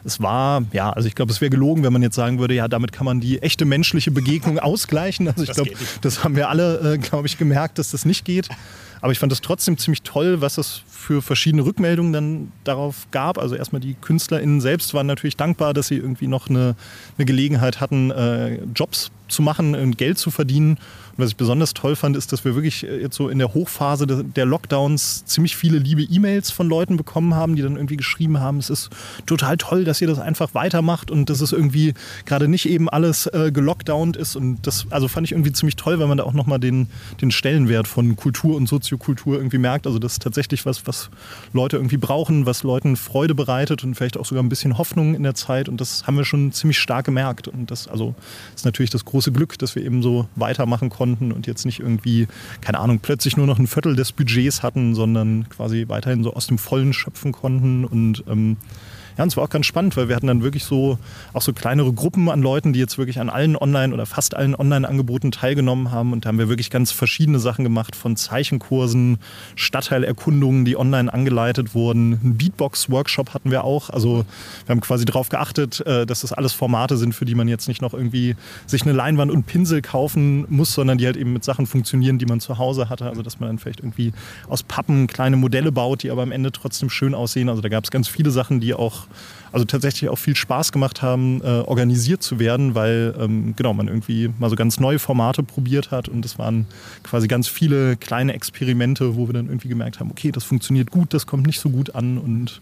es 0.03 0.21
war, 0.21 0.63
ja, 0.71 0.91
also 0.91 1.07
ich 1.07 1.15
glaube, 1.15 1.31
es 1.31 1.41
wäre 1.41 1.49
gelogen, 1.49 1.83
wenn 1.83 1.93
man 1.93 2.03
jetzt 2.03 2.15
sagen 2.15 2.39
würde, 2.39 2.53
ja, 2.53 2.67
damit 2.67 2.91
kann 2.91 3.05
man 3.05 3.19
die 3.19 3.41
echte 3.41 3.65
menschliche 3.65 4.11
Begegnung 4.11 4.59
ausgleichen. 4.65 5.27
Also 5.27 5.43
ich 5.43 5.51
glaube, 5.51 5.71
das 6.01 6.23
haben 6.23 6.35
wir 6.35 6.49
alle, 6.49 6.93
äh, 6.93 6.97
glaube 6.97 7.27
ich, 7.27 7.37
gemerkt, 7.37 7.79
dass 7.79 7.91
das 7.91 8.05
nicht 8.05 8.25
geht. 8.25 8.49
Aber 9.01 9.11
ich 9.11 9.19
fand 9.19 9.31
es 9.31 9.41
trotzdem 9.41 9.77
ziemlich 9.77 10.03
toll, 10.03 10.41
was 10.41 10.57
es 10.57 10.83
für 11.05 11.21
verschiedene 11.21 11.63
Rückmeldungen 11.63 12.13
dann 12.13 12.51
darauf 12.63 13.07
gab. 13.11 13.37
Also 13.37 13.55
erstmal 13.55 13.79
die 13.79 13.93
KünstlerInnen 13.93 14.59
selbst 14.59 14.93
waren 14.95 15.05
natürlich 15.05 15.37
dankbar, 15.37 15.73
dass 15.73 15.87
sie 15.87 15.97
irgendwie 15.97 16.27
noch 16.27 16.49
eine, 16.49 16.75
eine 17.17 17.25
Gelegenheit 17.25 17.79
hatten, 17.79 18.09
äh, 18.09 18.59
Jobs 18.73 19.11
zu 19.27 19.41
machen 19.41 19.75
und 19.75 19.97
Geld 19.97 20.17
zu 20.17 20.31
verdienen. 20.31 20.77
Und 21.17 21.23
was 21.23 21.29
ich 21.29 21.37
besonders 21.37 21.73
toll 21.73 21.95
fand, 21.95 22.17
ist, 22.17 22.33
dass 22.33 22.43
wir 22.43 22.55
wirklich 22.55 22.85
äh, 22.85 23.01
jetzt 23.01 23.15
so 23.15 23.29
in 23.29 23.39
der 23.39 23.53
Hochphase 23.53 24.05
der 24.05 24.45
Lockdowns 24.45 25.25
ziemlich 25.25 25.55
viele 25.55 25.79
liebe 25.79 26.03
E-Mails 26.03 26.51
von 26.51 26.67
Leuten 26.67 26.97
bekommen 26.97 27.33
haben, 27.33 27.55
die 27.55 27.61
dann 27.61 27.75
irgendwie 27.75 27.97
geschrieben 27.97 28.39
haben, 28.39 28.57
es 28.57 28.69
ist 28.69 28.89
total 29.25 29.57
toll, 29.57 29.85
dass 29.85 30.01
ihr 30.01 30.07
das 30.07 30.19
einfach 30.19 30.53
weitermacht 30.53 31.11
und 31.11 31.29
dass 31.29 31.41
es 31.41 31.51
irgendwie 31.51 31.93
gerade 32.25 32.47
nicht 32.47 32.67
eben 32.67 32.89
alles 32.89 33.27
äh, 33.27 33.51
gelockdownt 33.51 34.17
ist. 34.17 34.35
Und 34.35 34.67
das 34.67 34.87
also 34.89 35.07
fand 35.07 35.25
ich 35.25 35.31
irgendwie 35.31 35.53
ziemlich 35.53 35.75
toll, 35.75 35.99
weil 35.99 36.07
man 36.07 36.17
da 36.17 36.23
auch 36.25 36.33
nochmal 36.33 36.59
den, 36.59 36.87
den 37.21 37.31
Stellenwert 37.31 37.87
von 37.87 38.15
Kultur 38.15 38.55
und 38.55 38.67
Soziokultur 38.67 39.37
irgendwie 39.37 39.57
merkt. 39.57 39.87
Also 39.87 39.99
das 39.99 40.13
ist 40.13 40.21
tatsächlich 40.21 40.65
was, 40.65 40.85
was 40.85 40.94
Leute 41.53 41.77
irgendwie 41.77 41.97
brauchen, 41.97 42.45
was 42.45 42.63
Leuten 42.63 42.95
Freude 42.95 43.35
bereitet 43.35 43.83
und 43.83 43.95
vielleicht 43.95 44.17
auch 44.17 44.25
sogar 44.25 44.43
ein 44.43 44.49
bisschen 44.49 44.77
Hoffnung 44.77 45.15
in 45.15 45.23
der 45.23 45.35
Zeit. 45.35 45.69
Und 45.69 45.81
das 45.81 46.05
haben 46.05 46.17
wir 46.17 46.25
schon 46.25 46.51
ziemlich 46.51 46.77
stark 46.77 47.05
gemerkt. 47.05 47.47
Und 47.47 47.71
das 47.71 47.87
also 47.87 48.15
ist 48.55 48.65
natürlich 48.65 48.89
das 48.89 49.05
große 49.05 49.31
Glück, 49.31 49.57
dass 49.59 49.75
wir 49.75 49.83
eben 49.83 50.01
so 50.01 50.27
weitermachen 50.35 50.89
konnten 50.89 51.05
konnten 51.05 51.31
und 51.31 51.47
jetzt 51.47 51.65
nicht 51.65 51.79
irgendwie, 51.79 52.27
keine 52.61 52.79
Ahnung, 52.79 52.99
plötzlich 52.99 53.37
nur 53.37 53.47
noch 53.47 53.59
ein 53.59 53.67
Viertel 53.67 53.95
des 53.95 54.11
Budgets 54.11 54.63
hatten, 54.63 54.95
sondern 54.95 55.47
quasi 55.49 55.85
weiterhin 55.87 56.23
so 56.23 56.33
aus 56.33 56.47
dem 56.47 56.57
Vollen 56.57 56.93
schöpfen 56.93 57.31
konnten 57.31 57.85
und 57.85 58.23
ähm, 58.27 58.57
ja, 59.17 59.23
und 59.23 59.29
es 59.29 59.37
war 59.37 59.45
auch 59.45 59.49
ganz 59.49 59.65
spannend, 59.65 59.95
weil 59.95 60.09
wir 60.09 60.15
hatten 60.15 60.27
dann 60.27 60.43
wirklich 60.43 60.65
so 60.65 60.97
auch 61.33 61.41
so 61.41 61.53
kleinere 61.53 61.93
Gruppen 61.93 62.29
an 62.29 62.41
Leuten, 62.41 62.73
die 62.73 62.79
jetzt 62.79 62.97
wirklich 62.97 63.19
an 63.19 63.29
allen 63.29 63.55
Online- 63.55 63.93
oder 63.93 64.05
fast 64.05 64.35
allen 64.35 64.55
Online-Angeboten 64.55 65.31
teilgenommen 65.31 65.91
haben. 65.91 66.11
Und 66.11 66.25
da 66.25 66.29
haben 66.29 66.37
wir 66.37 66.49
wirklich 66.49 66.69
ganz 66.69 66.91
verschiedene 66.91 67.39
Sachen 67.39 67.63
gemacht, 67.63 67.95
von 67.95 68.17
Zeichenkursen, 68.17 69.19
Stadtteilerkundungen, 69.55 70.65
die 70.65 70.77
online 70.77 71.13
angeleitet 71.13 71.73
wurden. 71.73 72.19
Ein 72.23 72.37
Beatbox-Workshop 72.37 73.33
hatten 73.33 73.51
wir 73.51 73.63
auch. 73.63 73.89
Also 73.89 74.25
wir 74.65 74.71
haben 74.71 74.81
quasi 74.81 75.05
darauf 75.05 75.29
geachtet, 75.29 75.79
äh, 75.85 76.05
dass 76.05 76.21
das 76.21 76.33
alles 76.33 76.51
Formate 76.51 76.97
sind, 76.97 77.13
für 77.13 77.25
die 77.25 77.35
man 77.35 77.47
jetzt 77.47 77.67
nicht 77.69 77.81
noch 77.81 77.93
irgendwie 77.93 78.35
sich 78.65 78.81
eine 78.81 78.91
Leinwand 78.91 79.31
und 79.31 79.45
Pinsel 79.45 79.81
kaufen 79.81 80.45
muss, 80.49 80.73
sondern 80.73 80.97
die 80.97 81.05
halt 81.05 81.15
eben 81.15 81.31
mit 81.31 81.45
Sachen 81.45 81.67
funktionieren, 81.67 82.17
die 82.17 82.25
man 82.25 82.41
zu 82.41 82.57
Hause 82.57 82.89
hatte. 82.89 83.05
Also 83.05 83.21
dass 83.21 83.39
man 83.39 83.47
dann 83.47 83.59
vielleicht 83.59 83.79
irgendwie 83.79 84.11
aus 84.49 84.63
Pappen 84.63 85.07
kleine 85.07 85.37
Modelle 85.37 85.71
baut, 85.71 86.03
die 86.03 86.11
aber 86.11 86.23
am 86.23 86.33
Ende 86.33 86.51
trotzdem 86.51 86.89
schön 86.89 87.15
aussehen. 87.15 87.47
Also 87.47 87.61
da 87.61 87.69
gab 87.69 87.85
es 87.85 87.91
ganz 87.91 88.09
viele 88.09 88.31
Sachen, 88.31 88.59
die 88.59 88.73
auch 88.73 89.04
Merci. 89.09 89.44
Also 89.55 89.63
tatsächlich 89.63 90.09
auch 90.09 90.17
viel 90.17 90.35
Spaß 90.35 90.73
gemacht 90.73 91.01
haben, 91.01 91.39
äh, 91.41 91.45
organisiert 91.45 92.21
zu 92.21 92.39
werden, 92.39 92.75
weil 92.75 93.15
ähm, 93.17 93.55
genau 93.55 93.73
man 93.73 93.87
irgendwie 93.87 94.29
mal 94.37 94.49
so 94.49 94.57
ganz 94.57 94.81
neue 94.81 94.99
Formate 94.99 95.43
probiert 95.43 95.91
hat 95.91 96.09
und 96.09 96.25
es 96.25 96.37
waren 96.37 96.67
quasi 97.03 97.29
ganz 97.29 97.47
viele 97.47 97.95
kleine 97.95 98.33
Experimente, 98.33 99.15
wo 99.15 99.29
wir 99.29 99.33
dann 99.33 99.45
irgendwie 99.45 99.69
gemerkt 99.69 100.01
haben, 100.01 100.11
okay, 100.11 100.33
das 100.33 100.43
funktioniert 100.43 100.91
gut, 100.91 101.13
das 101.13 101.25
kommt 101.25 101.47
nicht 101.47 101.61
so 101.61 101.69
gut 101.69 101.95
an 101.95 102.17
und 102.17 102.59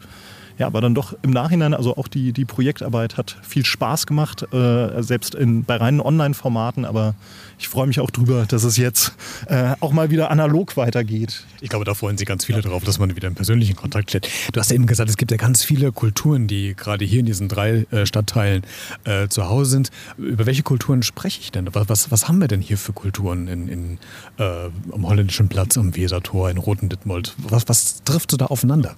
ja, 0.58 0.68
aber 0.68 0.82
dann 0.82 0.94
doch 0.94 1.16
im 1.24 1.32
Nachhinein, 1.32 1.74
also 1.74 1.98
auch 1.98 2.08
die, 2.08 2.32
die 2.32 2.46
Projektarbeit 2.46 3.18
hat 3.18 3.38
viel 3.42 3.66
Spaß 3.66 4.06
gemacht, 4.06 4.46
äh, 4.54 5.02
selbst 5.02 5.34
in, 5.34 5.64
bei 5.64 5.78
reinen 5.78 6.00
Online-Formaten, 6.00 6.86
aber 6.86 7.16
ich 7.58 7.68
freue 7.68 7.88
mich 7.88 8.00
auch 8.00 8.12
drüber, 8.12 8.46
dass 8.48 8.64
es 8.64 8.78
jetzt 8.78 9.14
äh, 9.48 9.74
auch 9.80 9.94
mal 9.94 10.12
wieder 10.12 10.30
analog 10.30 10.78
weitergeht. 10.78 11.46
Ich 11.62 11.70
glaube, 11.70 11.86
da 11.86 11.94
freuen 11.96 12.18
sich 12.18 12.28
ganz 12.28 12.46
viele 12.46 12.62
drauf, 12.62 12.84
dass 12.84 13.00
man 13.00 13.16
wieder 13.16 13.28
in 13.28 13.36
persönlichen 13.36 13.76
Kontakt 13.76 14.12
steht. 14.12 14.30
Du 14.52 14.60
hast 14.60 14.70
ja 14.70 14.76
eben 14.76 14.86
gesagt, 14.86 15.10
es 15.10 15.18
gibt 15.18 15.32
ja 15.32 15.38
ganz 15.38 15.64
viele 15.64 15.92
Kulturen, 15.92 16.48
die 16.48 16.76
gerade 16.84 17.06
hier 17.06 17.22
in 17.22 17.26
diesen 17.26 17.48
drei 17.48 17.86
äh, 17.92 18.06
Stadtteilen 18.06 18.64
äh, 19.06 19.28
zu 19.28 19.50
Hause 19.50 19.72
sind. 19.72 19.90
Über 20.18 20.46
welche 20.46 20.64
Kulturen 20.64 21.04
spreche 21.04 21.40
ich 21.40 21.52
denn? 21.52 21.70
Was, 21.74 22.12
was, 22.12 22.28
haben 22.28 22.40
wir 22.40 22.48
denn 22.48 22.62
hier 22.62 22.78
für 22.78 22.94
Kulturen 22.94 23.48
in, 23.48 23.68
in, 23.68 23.98
äh, 24.38 24.70
am 24.92 25.08
Holländischen 25.08 25.50
Platz, 25.50 25.78
am 25.78 25.96
Wesertor, 25.96 26.50
in 26.50 26.58
Roten 26.58 26.90
Dittmold? 26.90 27.36
Was, 27.38 27.68
was 27.68 28.04
trifft 28.04 28.32
so 28.32 28.38
da 28.38 28.48
aufeinander? 28.48 28.96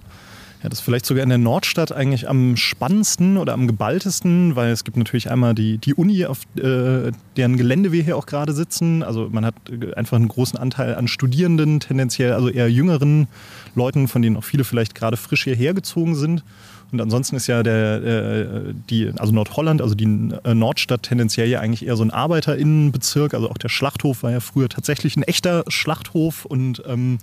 Ja, 0.66 0.70
das 0.70 0.80
ist 0.80 0.86
vielleicht 0.86 1.06
sogar 1.06 1.22
in 1.22 1.30
der 1.30 1.38
Nordstadt 1.38 1.92
eigentlich 1.92 2.28
am 2.28 2.58
spannendsten 2.58 3.38
oder 3.38 3.54
am 3.54 3.68
geballtesten, 3.68 4.56
weil 4.56 4.72
es 4.72 4.84
gibt 4.84 4.98
natürlich 4.98 5.30
einmal 5.30 5.54
die, 5.54 5.78
die 5.78 5.94
Uni, 5.94 6.26
auf 6.26 6.40
äh, 6.56 7.12
deren 7.38 7.56
Gelände 7.56 7.92
wir 7.92 8.02
hier 8.02 8.18
auch 8.18 8.26
gerade 8.26 8.52
sitzen. 8.52 9.04
Also 9.04 9.30
man 9.32 9.46
hat 9.46 9.54
einfach 9.96 10.18
einen 10.18 10.28
großen 10.28 10.58
Anteil 10.58 10.96
an 10.96 11.08
Studierenden, 11.08 11.82
tendenziell 11.82 12.34
also 12.34 12.50
eher 12.50 12.68
jüngeren 12.68 13.28
Leuten, 13.76 14.08
von 14.08 14.24
denen 14.24 14.38
auch 14.38 14.44
viele 14.44 14.64
vielleicht 14.64 14.96
gerade 14.96 15.18
frisch 15.18 15.44
hierher 15.44 15.76
gezogen 15.76 16.16
sind. 16.16 16.44
Und 16.92 17.00
ansonsten 17.00 17.36
ist 17.36 17.46
ja 17.46 17.62
der, 17.62 18.04
äh, 18.04 18.74
die, 18.90 19.12
also 19.18 19.34
Nordholland, 19.34 19.84
also 19.84 19.94
die 19.94 20.32
äh, 20.46 20.56
Nordstadt 20.56 21.04
tendenziell 21.04 21.48
ja 21.48 21.60
eigentlich 21.60 21.86
eher 21.86 21.96
so 21.96 22.04
ein 22.04 22.10
ArbeiterInnenbezirk. 22.10 23.36
Also 23.36 23.52
auch 23.52 23.60
der 23.60 23.70
Schlachthof 23.70 24.24
war 24.24 24.32
ja 24.32 24.40
früher 24.40 24.68
tatsächlich 24.68 25.16
ein 25.16 25.22
echter 25.22 25.64
Schlachthof 25.68 26.44
und 26.44 26.82
ähm, 26.88 27.20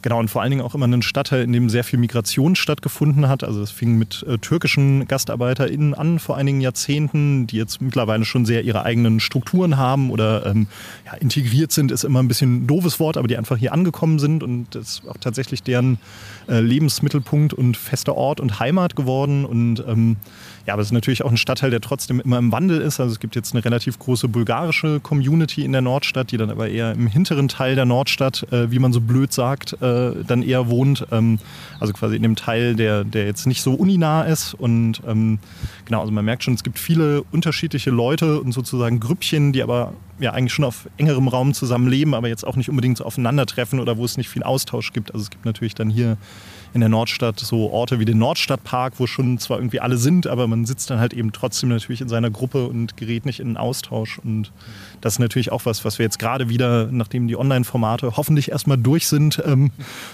Genau, 0.00 0.20
und 0.20 0.28
vor 0.28 0.42
allen 0.42 0.50
Dingen 0.50 0.62
auch 0.62 0.74
immer 0.74 0.84
einen 0.84 1.02
Stadtteil, 1.02 1.42
in 1.42 1.52
dem 1.52 1.68
sehr 1.68 1.82
viel 1.82 1.98
Migration 1.98 2.54
stattgefunden 2.54 3.28
hat. 3.28 3.42
Also 3.42 3.62
es 3.62 3.72
fing 3.72 3.98
mit 3.98 4.24
äh, 4.28 4.38
türkischen 4.38 5.08
GastarbeiterInnen 5.08 5.94
an 5.94 6.20
vor 6.20 6.36
einigen 6.36 6.60
Jahrzehnten, 6.60 7.48
die 7.48 7.56
jetzt 7.56 7.82
mittlerweile 7.82 8.24
schon 8.24 8.46
sehr 8.46 8.62
ihre 8.62 8.84
eigenen 8.84 9.18
Strukturen 9.18 9.76
haben 9.76 10.10
oder 10.10 10.46
ähm, 10.46 10.68
ja, 11.04 11.14
integriert 11.14 11.72
sind, 11.72 11.90
ist 11.90 12.04
immer 12.04 12.22
ein 12.22 12.28
bisschen 12.28 12.62
ein 12.62 12.66
doofes 12.68 13.00
Wort, 13.00 13.16
aber 13.16 13.26
die 13.26 13.36
einfach 13.36 13.56
hier 13.56 13.72
angekommen 13.72 14.20
sind 14.20 14.44
und 14.44 14.74
das 14.74 14.88
ist 14.88 15.08
auch 15.08 15.16
tatsächlich 15.16 15.64
deren 15.64 15.98
äh, 16.48 16.60
Lebensmittelpunkt 16.60 17.52
und 17.52 17.76
fester 17.76 18.14
Ort 18.14 18.40
und 18.40 18.60
Heimat 18.60 18.96
geworden. 18.96 19.44
Und 19.44 19.82
ähm, 19.86 20.16
ja, 20.66 20.74
aber 20.74 20.82
es 20.82 20.88
ist 20.88 20.92
natürlich 20.92 21.24
auch 21.24 21.30
ein 21.30 21.36
Stadtteil, 21.36 21.70
der 21.70 21.80
trotzdem 21.80 22.20
immer 22.20 22.38
im 22.38 22.52
Wandel 22.52 22.80
ist. 22.80 23.00
Also 23.00 23.12
es 23.12 23.20
gibt 23.20 23.36
jetzt 23.36 23.54
eine 23.54 23.64
relativ 23.64 23.98
große 23.98 24.28
bulgarische 24.28 25.00
Community 25.00 25.64
in 25.64 25.72
der 25.72 25.80
Nordstadt, 25.80 26.30
die 26.30 26.36
dann 26.36 26.50
aber 26.50 26.68
eher 26.68 26.92
im 26.92 27.06
hinteren 27.06 27.48
Teil 27.48 27.74
der 27.74 27.84
Nordstadt, 27.84 28.46
äh, 28.52 28.70
wie 28.70 28.78
man 28.78 28.92
so 28.92 29.00
blöd 29.00 29.32
sagt, 29.32 29.76
äh, 29.80 29.86
dann 30.26 30.42
eher 30.42 30.68
wohnt. 30.68 31.06
Ähm, 31.10 31.38
also 31.80 31.92
quasi 31.92 32.16
in 32.16 32.22
dem 32.22 32.36
Teil, 32.36 32.74
der, 32.74 33.04
der 33.04 33.26
jetzt 33.26 33.46
nicht 33.46 33.62
so 33.62 33.74
uninah 33.74 34.22
ist. 34.22 34.54
Und 34.54 35.02
ähm, 35.06 35.38
genau, 35.84 36.00
also 36.00 36.12
man 36.12 36.24
merkt 36.24 36.44
schon, 36.44 36.54
es 36.54 36.64
gibt 36.64 36.78
viele 36.78 37.22
unterschiedliche 37.30 37.90
Leute 37.90 38.40
und 38.40 38.52
sozusagen 38.52 39.00
Grüppchen, 39.00 39.52
die 39.52 39.62
aber 39.62 39.92
ja 40.18 40.32
eigentlich 40.32 40.52
schon 40.52 40.64
auf 40.64 40.88
engerem 40.96 41.28
Raum 41.28 41.54
zusammenleben, 41.54 42.14
aber 42.14 42.28
jetzt 42.28 42.44
auch 42.44 42.56
nicht 42.56 42.68
unbedingt 42.68 42.98
so 42.98 43.04
aufeinandertreffen 43.04 43.80
oder 43.80 43.96
wo 43.96 44.04
es 44.04 44.16
nicht 44.16 44.28
viel 44.28 44.42
Austausch 44.42 44.92
gibt. 44.92 45.12
Also 45.12 45.24
es 45.24 45.30
gibt 45.30 45.44
natürlich 45.44 45.74
dann 45.74 45.90
hier 45.90 46.16
in 46.74 46.80
der 46.80 46.88
Nordstadt 46.88 47.38
so 47.38 47.70
Orte 47.70 47.98
wie 47.98 48.04
den 48.04 48.18
Nordstadtpark, 48.18 48.94
wo 48.98 49.06
schon 49.06 49.38
zwar 49.38 49.58
irgendwie 49.58 49.80
alle 49.80 49.96
sind, 49.96 50.26
aber 50.26 50.46
man 50.46 50.64
sitzt 50.66 50.90
dann 50.90 51.00
halt 51.00 51.12
eben 51.12 51.32
trotzdem 51.32 51.68
natürlich 51.68 52.00
in 52.00 52.08
seiner 52.08 52.30
Gruppe 52.30 52.66
und 52.66 52.96
gerät 52.96 53.26
nicht 53.26 53.40
in 53.40 53.48
einen 53.48 53.56
Austausch. 53.56 54.18
Und 54.18 54.52
das 55.00 55.14
ist 55.14 55.18
natürlich 55.18 55.52
auch 55.52 55.66
was, 55.66 55.84
was 55.84 55.98
wir 55.98 56.04
jetzt 56.04 56.18
gerade 56.18 56.48
wieder, 56.48 56.88
nachdem 56.90 57.28
die 57.28 57.36
Online-Formate 57.36 58.16
hoffentlich 58.16 58.50
erstmal 58.50 58.78
durch 58.78 59.06
sind, 59.06 59.42
ähm, 59.44 59.70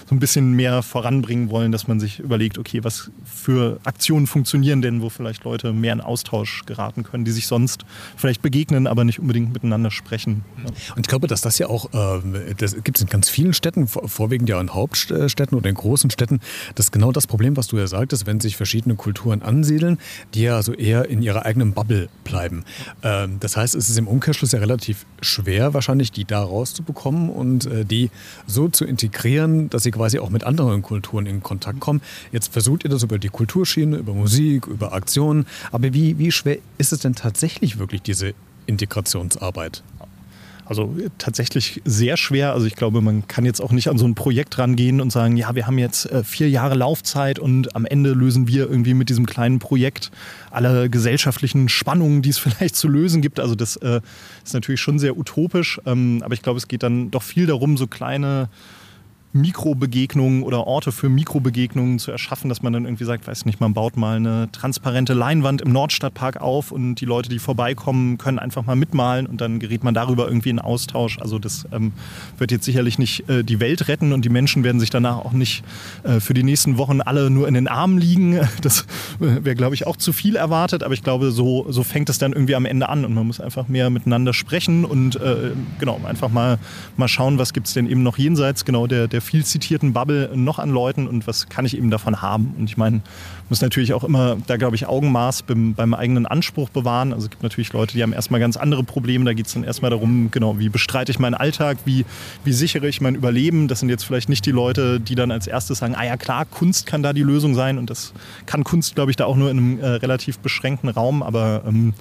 so 0.07 0.15
ein 0.15 0.19
bisschen 0.19 0.53
mehr 0.53 0.83
voranbringen 0.83 1.49
wollen, 1.49 1.71
dass 1.71 1.87
man 1.87 1.99
sich 1.99 2.19
überlegt, 2.19 2.57
okay, 2.57 2.83
was 2.83 3.11
für 3.23 3.79
Aktionen 3.83 4.27
funktionieren 4.27 4.81
denn, 4.81 5.01
wo 5.01 5.09
vielleicht 5.09 5.43
Leute 5.43 5.73
mehr 5.73 5.93
in 5.93 6.01
Austausch 6.01 6.63
geraten 6.65 7.03
können, 7.03 7.25
die 7.25 7.31
sich 7.31 7.47
sonst 7.47 7.85
vielleicht 8.15 8.41
begegnen, 8.41 8.87
aber 8.87 9.03
nicht 9.03 9.19
unbedingt 9.19 9.53
miteinander 9.53 9.91
sprechen. 9.91 10.43
Und 10.95 11.05
ich 11.05 11.07
glaube, 11.07 11.27
dass 11.27 11.41
das 11.41 11.57
ja 11.59 11.67
auch, 11.67 11.93
äh, 11.93 12.55
das 12.57 12.75
gibt 12.83 12.97
es 12.97 13.03
in 13.03 13.09
ganz 13.09 13.29
vielen 13.29 13.53
Städten, 13.53 13.87
vorwiegend 13.87 14.49
ja 14.49 14.59
in 14.59 14.73
Hauptstädten 14.73 15.57
oder 15.57 15.69
in 15.69 15.75
großen 15.75 16.09
Städten, 16.09 16.39
das 16.75 16.87
ist 16.87 16.91
genau 16.91 17.11
das 17.11 17.27
Problem, 17.27 17.57
was 17.57 17.67
du 17.67 17.77
ja 17.77 17.87
sagtest, 17.87 18.25
wenn 18.25 18.39
sich 18.39 18.57
verschiedene 18.57 18.95
Kulturen 18.95 19.41
ansiedeln, 19.41 19.97
die 20.33 20.43
ja 20.43 20.55
also 20.55 20.73
eher 20.73 21.09
in 21.09 21.21
ihrer 21.21 21.45
eigenen 21.45 21.73
Bubble 21.73 22.09
bleiben. 22.23 22.63
Ähm, 23.03 23.37
das 23.39 23.57
heißt, 23.57 23.75
es 23.75 23.89
ist 23.89 23.97
im 23.97 24.07
Umkehrschluss 24.07 24.51
ja 24.51 24.59
relativ 24.59 25.05
schwer, 25.21 25.73
wahrscheinlich 25.73 26.11
die 26.11 26.25
da 26.25 26.41
rauszubekommen 26.43 27.29
und 27.29 27.65
äh, 27.65 27.85
die 27.85 28.09
so 28.47 28.67
zu 28.67 28.85
integrieren, 28.85 29.69
dass 29.69 29.83
sie 29.83 29.91
quasi 29.91 30.19
auch 30.19 30.29
mit 30.29 30.43
anderen 30.43 30.81
Kulturen 30.81 31.25
in 31.25 31.43
Kontakt 31.43 31.79
kommen. 31.79 32.01
Jetzt 32.31 32.53
versucht 32.53 32.83
ihr 32.83 32.89
das 32.89 33.03
über 33.03 33.17
die 33.17 33.29
Kulturschiene, 33.29 33.97
über 33.97 34.13
Musik, 34.13 34.67
über 34.67 34.93
Aktionen. 34.93 35.45
Aber 35.71 35.93
wie, 35.93 36.17
wie 36.17 36.31
schwer 36.31 36.57
ist 36.77 36.93
es 36.93 36.99
denn 36.99 37.15
tatsächlich 37.15 37.77
wirklich, 37.79 38.01
diese 38.01 38.33
Integrationsarbeit? 38.65 39.83
Also 40.65 40.95
tatsächlich 41.19 41.81
sehr 41.85 42.17
schwer. 42.17 42.53
Also 42.53 42.65
ich 42.65 42.75
glaube, 42.75 43.01
man 43.01 43.27
kann 43.27 43.45
jetzt 43.45 43.61
auch 43.61 43.71
nicht 43.71 43.87
an 43.87 43.99
so 43.99 44.05
ein 44.05 44.15
Projekt 44.15 44.57
rangehen 44.57 44.99
und 44.99 45.11
sagen, 45.11 45.37
ja, 45.37 45.53
wir 45.53 45.67
haben 45.67 45.77
jetzt 45.77 46.11
äh, 46.11 46.23
vier 46.23 46.49
Jahre 46.49 46.73
Laufzeit 46.73 47.37
und 47.37 47.75
am 47.75 47.85
Ende 47.85 48.13
lösen 48.13 48.47
wir 48.47 48.67
irgendwie 48.67 48.95
mit 48.95 49.09
diesem 49.09 49.27
kleinen 49.27 49.59
Projekt 49.59 50.11
alle 50.49 50.89
gesellschaftlichen 50.89 51.69
Spannungen, 51.69 52.23
die 52.23 52.29
es 52.29 52.37
vielleicht 52.39 52.75
zu 52.75 52.87
lösen 52.87 53.21
gibt. 53.21 53.39
Also 53.39 53.53
das 53.53 53.75
äh, 53.77 54.01
ist 54.43 54.55
natürlich 54.55 54.81
schon 54.81 54.97
sehr 54.97 55.17
utopisch. 55.17 55.79
Ähm, 55.85 56.21
aber 56.25 56.33
ich 56.33 56.41
glaube, 56.41 56.57
es 56.57 56.67
geht 56.67 56.81
dann 56.81 57.11
doch 57.11 57.23
viel 57.23 57.45
darum, 57.45 57.77
so 57.77 57.85
kleine 57.85 58.49
Mikrobegegnungen 59.35 60.43
oder 60.43 60.65
Orte 60.65 60.93
für 60.93 61.09
Mikrobegegnungen 61.09 61.99
zu 61.99 62.09
erschaffen, 62.09 62.47
dass 62.47 62.61
man 62.61 62.71
dann 62.71 62.85
irgendwie 62.85 63.03
sagt, 63.03 63.27
weiß 63.27 63.45
nicht, 63.45 63.59
man 63.59 63.73
baut 63.73 63.97
mal 63.97 64.15
eine 64.15 64.49
transparente 64.53 65.13
Leinwand 65.13 65.61
im 65.61 65.73
Nordstadtpark 65.73 66.39
auf 66.39 66.71
und 66.71 66.95
die 66.95 67.05
Leute, 67.05 67.27
die 67.27 67.39
vorbeikommen, 67.39 68.17
können 68.17 68.39
einfach 68.39 68.65
mal 68.65 68.77
mitmalen 68.77 69.25
und 69.25 69.41
dann 69.41 69.59
gerät 69.59 69.83
man 69.83 69.93
darüber 69.93 70.27
irgendwie 70.27 70.51
in 70.51 70.59
Austausch. 70.59 71.19
Also 71.19 71.37
das 71.37 71.67
ähm, 71.73 71.91
wird 72.37 72.51
jetzt 72.51 72.63
sicherlich 72.63 72.97
nicht 72.97 73.29
äh, 73.29 73.43
die 73.43 73.59
Welt 73.59 73.89
retten 73.89 74.13
und 74.13 74.23
die 74.23 74.29
Menschen 74.29 74.63
werden 74.63 74.79
sich 74.79 74.89
danach 74.89 75.17
auch 75.17 75.33
nicht 75.33 75.65
äh, 76.03 76.21
für 76.21 76.33
die 76.33 76.43
nächsten 76.43 76.77
Wochen 76.77 77.01
alle 77.01 77.29
nur 77.29 77.49
in 77.49 77.55
den 77.55 77.67
Armen 77.67 77.97
liegen. 77.97 78.39
Das 78.61 78.81
äh, 79.19 79.43
wäre, 79.43 79.55
glaube 79.55 79.75
ich, 79.75 79.85
auch 79.85 79.97
zu 79.97 80.13
viel 80.13 80.37
erwartet, 80.37 80.81
aber 80.81 80.93
ich 80.93 81.03
glaube, 81.03 81.31
so, 81.31 81.65
so 81.69 81.83
fängt 81.83 82.09
es 82.09 82.17
dann 82.17 82.31
irgendwie 82.31 82.55
am 82.55 82.65
Ende 82.65 82.89
an 82.89 83.05
und 83.05 83.13
man 83.13 83.27
muss 83.27 83.39
einfach 83.39 83.67
mehr 83.67 83.89
miteinander 83.89 84.33
sprechen 84.33 84.85
und 84.85 85.17
äh, 85.17 85.51
genau, 85.77 85.99
einfach 86.05 86.29
mal, 86.29 86.57
mal 86.95 87.07
schauen, 87.07 87.37
was 87.37 87.53
gibt 87.53 87.67
es 87.67 87.73
denn 87.73 87.87
eben 87.87 88.01
noch 88.01 88.17
jenseits 88.17 88.65
genau 88.65 88.87
der, 88.87 89.07
der 89.07 89.21
viel 89.25 89.43
zitierten 89.43 89.93
Bubble 89.93 90.31
noch 90.35 90.59
an 90.59 90.69
Leuten 90.69 91.07
und 91.07 91.27
was 91.27 91.49
kann 91.49 91.65
ich 91.65 91.77
eben 91.77 91.89
davon 91.89 92.21
haben? 92.21 92.55
Und 92.57 92.69
ich 92.69 92.77
meine, 92.77 93.01
muss 93.49 93.61
natürlich 93.61 93.93
auch 93.93 94.03
immer 94.03 94.37
da, 94.47 94.57
glaube 94.57 94.75
ich, 94.75 94.87
Augenmaß 94.87 95.43
beim, 95.43 95.73
beim, 95.73 95.93
eigenen 95.93 96.25
Anspruch 96.25 96.69
bewahren. 96.69 97.13
Also 97.13 97.25
es 97.25 97.29
gibt 97.29 97.43
natürlich 97.43 97.73
Leute, 97.73 97.93
die 97.93 98.03
haben 98.03 98.13
erstmal 98.13 98.39
ganz 98.39 98.57
andere 98.57 98.83
Probleme. 98.83 99.25
Da 99.25 99.33
geht 99.33 99.47
es 99.47 99.53
dann 99.53 99.63
erstmal 99.63 99.91
darum, 99.91 100.31
genau, 100.31 100.57
wie 100.59 100.69
bestreite 100.69 101.11
ich 101.11 101.19
meinen 101.19 101.35
Alltag, 101.35 101.77
wie, 101.85 102.05
wie 102.43 102.53
sichere 102.53 102.87
ich 102.87 103.01
mein 103.01 103.15
Überleben. 103.15 103.67
Das 103.67 103.79
sind 103.79 103.89
jetzt 103.89 104.03
vielleicht 104.03 104.29
nicht 104.29 104.45
die 104.45 104.51
Leute, 104.51 104.99
die 104.99 105.15
dann 105.15 105.31
als 105.31 105.47
erstes 105.47 105.79
sagen, 105.79 105.95
ah 105.95 106.05
ja 106.05 106.17
klar, 106.17 106.45
Kunst 106.45 106.85
kann 106.85 107.03
da 107.03 107.13
die 107.13 107.23
Lösung 107.23 107.53
sein. 107.55 107.77
Und 107.77 107.89
das 107.89 108.13
kann 108.45 108.63
Kunst, 108.63 108.95
glaube 108.95 109.11
ich, 109.11 109.17
da 109.17 109.25
auch 109.25 109.35
nur 109.35 109.51
in 109.51 109.57
einem 109.57 109.79
äh, 109.79 109.87
relativ 109.87 110.39
beschränkten 110.39 110.89
Raum. 110.89 111.21
Aber 111.21 111.63
ähm, 111.67 111.93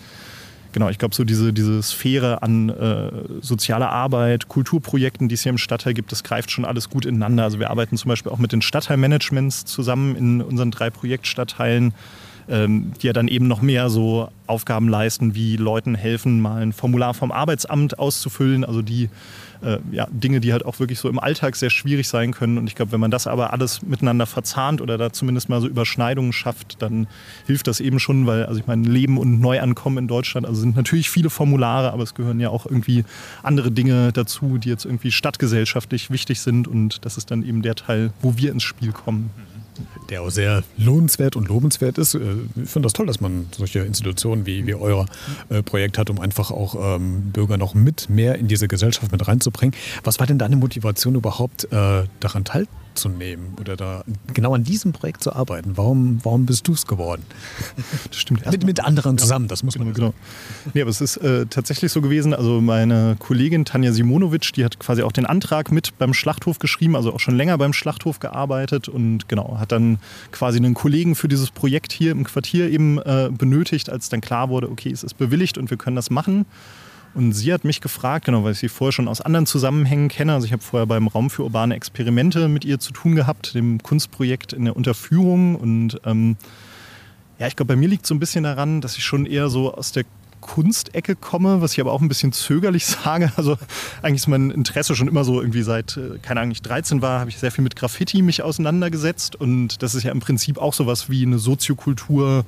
genau, 0.75 0.91
ich 0.91 0.99
glaube, 0.99 1.15
so 1.15 1.25
diese, 1.25 1.55
diese 1.55 1.83
Sphäre 1.83 2.43
an 2.43 2.69
äh, 2.69 3.11
sozialer 3.41 3.91
Arbeit, 3.91 4.49
Kulturprojekten, 4.49 5.29
die 5.29 5.37
es 5.37 5.43
hier 5.43 5.51
im 5.51 5.59
Stadtteil 5.59 5.95
gibt, 5.95 6.13
das 6.13 6.23
greift 6.23 6.51
schon 6.51 6.67
alles 6.67 6.91
gut 6.91 7.07
ineinander. 7.07 7.45
Also 7.45 7.59
wir 7.59 7.71
arbeiten 7.71 7.97
zum 7.97 8.11
Beispiel 8.11 8.31
auch 8.31 8.39
mit 8.39 8.53
den 8.53 8.61
Stadtteilmanagements 8.61 9.65
zusammen 9.65 10.17
in 10.17 10.43
unseren 10.43 10.71
drei 10.71 10.91
Projektstadtteilen, 10.91 11.95
ähm, 12.49 12.93
die 13.01 13.07
ja 13.07 13.15
dann 13.15 13.29
eben 13.29 13.49
noch 13.49 13.63
mehr 13.63 13.89
so 13.89 14.29
Aufgaben 14.47 14.89
leisten, 14.89 15.35
wie 15.35 15.57
Leuten 15.57 15.95
helfen, 15.95 16.41
mal 16.41 16.61
ein 16.61 16.75
Formular 16.75 17.15
vom 17.15 17.33
Arbeitsamt 17.33 17.99
auszufüllen, 17.99 18.65
also 18.65 18.83
die 18.83 19.09
äh, 19.65 19.79
ja, 19.91 20.07
Dinge, 20.11 20.41
die 20.41 20.53
halt 20.53 20.65
auch 20.65 20.79
wirklich 20.79 20.99
so 20.99 21.09
im 21.09 21.19
Alltag 21.19 21.57
sehr 21.57 21.71
schwierig 21.71 22.09
sein 22.09 22.33
können. 22.33 22.59
Und 22.59 22.67
ich 22.67 22.75
glaube, 22.75 22.93
wenn 22.93 23.01
man 23.01 23.11
das 23.11 23.27
aber 23.27 23.53
alles 23.53 23.83
miteinander 23.83 24.27
verzahnt 24.27 24.81
oder 24.81 24.99
da 24.99 25.13
zumindest 25.13 25.49
mal 25.49 25.61
so 25.61 25.67
Überschneidungen 25.67 26.33
schafft, 26.33 26.81
dann 26.83 27.07
hilft 27.47 27.67
das 27.67 27.81
eben 27.81 27.99
schon, 27.99 28.27
weil, 28.27 28.47
also 28.47 28.61
ich 28.61 28.67
meine, 28.67 28.89
Leben 28.89 29.19
und 29.19 29.41
Neuankommen 29.41 29.99
in 29.99 30.09
Deutschland, 30.09 30.47
also 30.47 30.61
sind 30.61 30.77
natürlich 30.77 31.11
viele 31.11 31.31
Formulare, 31.31 31.93
aber 31.93 32.03
es 32.03 32.15
gehören 32.15 32.41
ja 32.41 32.51
auch 32.51 32.67
irgendwie 32.67 33.05
andere 33.43 33.71
Dinge 33.71 34.13
dazu, 34.13 34.59
die 34.59 34.69
jetzt 34.69 34.85
irgendwie 34.85 35.11
stadtgesellschaftlich 35.11 36.11
wichtig 36.11 36.41
sind. 36.41 36.69
Und 36.69 37.05
das 37.05 37.17
ist 37.17 37.31
dann 37.31 37.45
eben 37.45 37.63
der 37.63 37.75
Teil, 37.75 38.13
wo 38.21 38.37
wir 38.37 38.53
ins 38.53 38.63
Spiel 38.63 38.93
kommen 38.93 39.31
der 40.11 40.23
auch 40.23 40.31
sehr 40.31 40.63
lohnenswert 40.77 41.37
und 41.37 41.49
lobenswert 41.49 41.99
ist. 41.99 42.15
Äh, 42.15 42.19
ich 42.63 42.69
finde 42.69 42.87
das 42.87 42.93
toll, 42.93 43.07
dass 43.07 43.21
man 43.21 43.47
solche 43.57 43.81
Institutionen 43.81 44.47
wie, 44.47 44.67
wie 44.67 44.75
euer 44.75 45.07
äh, 45.49 45.63
Projekt 45.63 45.99
hat, 45.99 46.11
um 46.11 46.21
einfach 46.21 46.51
auch 46.51 46.97
ähm, 46.97 47.31
Bürger 47.33 47.57
noch 47.57 47.75
mit 47.75 48.09
mehr 48.09 48.37
in 48.37 48.49
diese 48.49 48.69
Gesellschaft 48.69 49.11
mit 49.13 49.27
reinzubringen. 49.27 49.75
Was 50.03 50.21
war 50.21 50.27
denn 50.27 50.39
deine 50.39 50.57
Motivation 50.57 51.15
überhaupt, 51.15 51.65
äh, 51.73 52.05
daran 52.21 52.45
teilzunehmen? 52.45 52.84
Zu 52.95 53.09
nehmen 53.09 53.57
oder 53.61 53.77
da 53.77 54.05
genau 54.33 54.55
an 54.55 54.65
diesem 54.65 54.93
Projekt 54.93 55.23
zu 55.23 55.33
arbeiten? 55.33 55.77
Warum, 55.77 56.21
warum 56.23 56.47
bist 56.47 56.67
du 56.69 56.73
es 56.73 56.87
geworden? 56.87 57.25
Das 58.09 58.21
stimmt. 58.21 58.49
Mit, 58.51 58.65
mit 58.65 58.85
anderen 58.85 59.19
zusammen, 59.19 59.49
das 59.49 59.63
muss 59.63 59.79
man 59.79 59.93
genau. 59.93 60.11
genau. 60.11 60.15
Nee, 60.73 60.83
aber 60.83 60.91
es 60.91 61.01
ist 61.01 61.17
äh, 61.17 61.47
tatsächlich 61.47 61.91
so 61.91 62.01
gewesen. 62.01 62.35
Also 62.35 62.61
meine 62.61 63.17
Kollegin 63.19 63.65
Tanja 63.65 63.93
Simonovic, 63.93 64.53
die 64.53 64.65
hat 64.65 64.79
quasi 64.79 65.03
auch 65.03 65.13
den 65.13 65.27
Antrag 65.27 65.73
mit 65.73 65.97
beim 65.99 66.15
Schlachthof 66.15 66.59
geschrieben, 66.59 66.97
also 66.97 67.13
auch 67.13 67.21
schon 67.21 67.37
länger 67.37 67.59
beim 67.59 67.73
Schlachthof 67.73 68.21
gearbeitet 68.21 68.89
und 68.89 69.29
genau, 69.29 69.59
hat 69.59 69.73
dann 69.73 69.99
quasi 70.33 70.59
einen 70.59 70.75
Kollegen 70.75 71.15
für 71.15 71.29
dieses 71.29 71.51
Projekt 71.51 71.93
hier 71.93 72.13
im 72.13 72.25
Quartier 72.25 72.71
eben 72.71 72.99
äh, 72.99 73.31
benötigt, 73.33 73.91
als 73.91 74.09
dann 74.09 74.21
klar 74.21 74.49
wurde, 74.49 74.71
okay, 74.71 74.91
es 74.91 75.03
ist 75.03 75.15
bewilligt 75.15 75.59
und 75.59 75.71
wir 75.71 75.77
können 75.77 75.97
das 75.97 76.11
machen. 76.11 76.47
Und 77.15 77.33
sie 77.33 77.53
hat 77.53 77.65
mich 77.65 77.81
gefragt, 77.81 78.27
genau, 78.27 78.43
weil 78.43 78.53
ich 78.53 78.59
sie 78.59 78.69
vorher 78.69 78.93
schon 78.93 79.07
aus 79.07 79.21
anderen 79.21 79.47
Zusammenhängen 79.47 80.09
kenne. 80.09 80.35
Also 80.35 80.47
ich 80.47 80.53
habe 80.53 80.63
vorher 80.63 80.87
beim 80.87 81.07
Raum 81.07 81.31
für 81.31 81.45
urbane 81.45 81.77
Experimente 81.77 82.49
mit 82.49 82.65
ihr 82.65 82.81
zu 82.81 82.93
tun 82.93 83.15
gehabt, 83.15 83.55
dem 83.55 83.83
Kunstprojekt 83.83 84.53
in 84.53 84.65
der 84.65 84.77
Unterführung. 84.77 85.55
Und 85.55 86.01
ähm, 86.05 86.37
ja, 87.39 87.47
ich 87.47 87.55
glaube, 87.55 87.75
bei 87.75 87.77
mir 87.77 87.89
liegt 87.89 88.07
so 88.07 88.15
ein 88.15 88.21
bisschen 88.21 88.45
daran, 88.45 88.81
dass 88.81 88.97
ich 88.97 89.05
schon 89.05 89.27
eher 89.27 89.49
so 89.49 89.75
aus 89.75 89.93
der 89.93 90.05
Kunstecke 90.45 91.17
komme, 91.17 91.63
was 91.63 91.73
ich 91.73 91.81
aber 91.81 91.93
auch 91.93 92.03
ein 92.03 92.09
bisschen 92.09 92.33
zögerlich 92.33 92.85
sage. 93.05 93.33
Also 93.37 93.57
eigentlich 94.03 94.23
ist 94.23 94.29
mein 94.29 94.51
Interesse 94.51 94.95
schon 94.95 95.09
immer 95.09 95.25
so 95.25 95.41
irgendwie 95.41 95.63
seit, 95.63 95.97
äh, 95.97 96.19
keine 96.21 96.41
Ahnung, 96.41 96.53
ich 96.53 96.63
13 96.63 97.01
war, 97.01 97.21
habe 97.21 97.31
ich 97.31 97.39
sehr 97.39 97.51
viel 97.51 97.65
mit 97.65 97.77
Graffiti 97.77 98.21
mich 98.23 98.43
auseinandergesetzt 98.43 99.37
und 99.37 99.83
das 99.83 99.95
ist 99.95 100.03
ja 100.03 100.13
im 100.13 100.21
Prinzip 100.21 100.59
auch 100.59 100.75
sowas 100.75 101.09
wie 101.09 101.25
eine 101.25 101.39
Soziokultur 101.39 102.45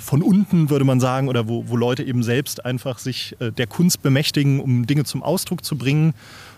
von 0.00 0.22
unten, 0.22 0.70
würde 0.70 0.84
man 0.84 0.98
sagen, 0.98 1.28
oder 1.28 1.48
wo, 1.48 1.68
wo 1.68 1.76
Leute 1.76 2.02
eben 2.02 2.22
selbst 2.22 2.64
einfach 2.64 2.98
sich 2.98 3.36
äh, 3.38 3.52
der 3.52 3.66
Kunst 3.66 4.02
bemächtigen, 4.02 4.60
um 4.60 4.86
Dinge 4.86 5.04
zum 5.04 5.22
Ausdruck 5.22 5.64
zu 5.64 5.76
bringen. 5.76 6.14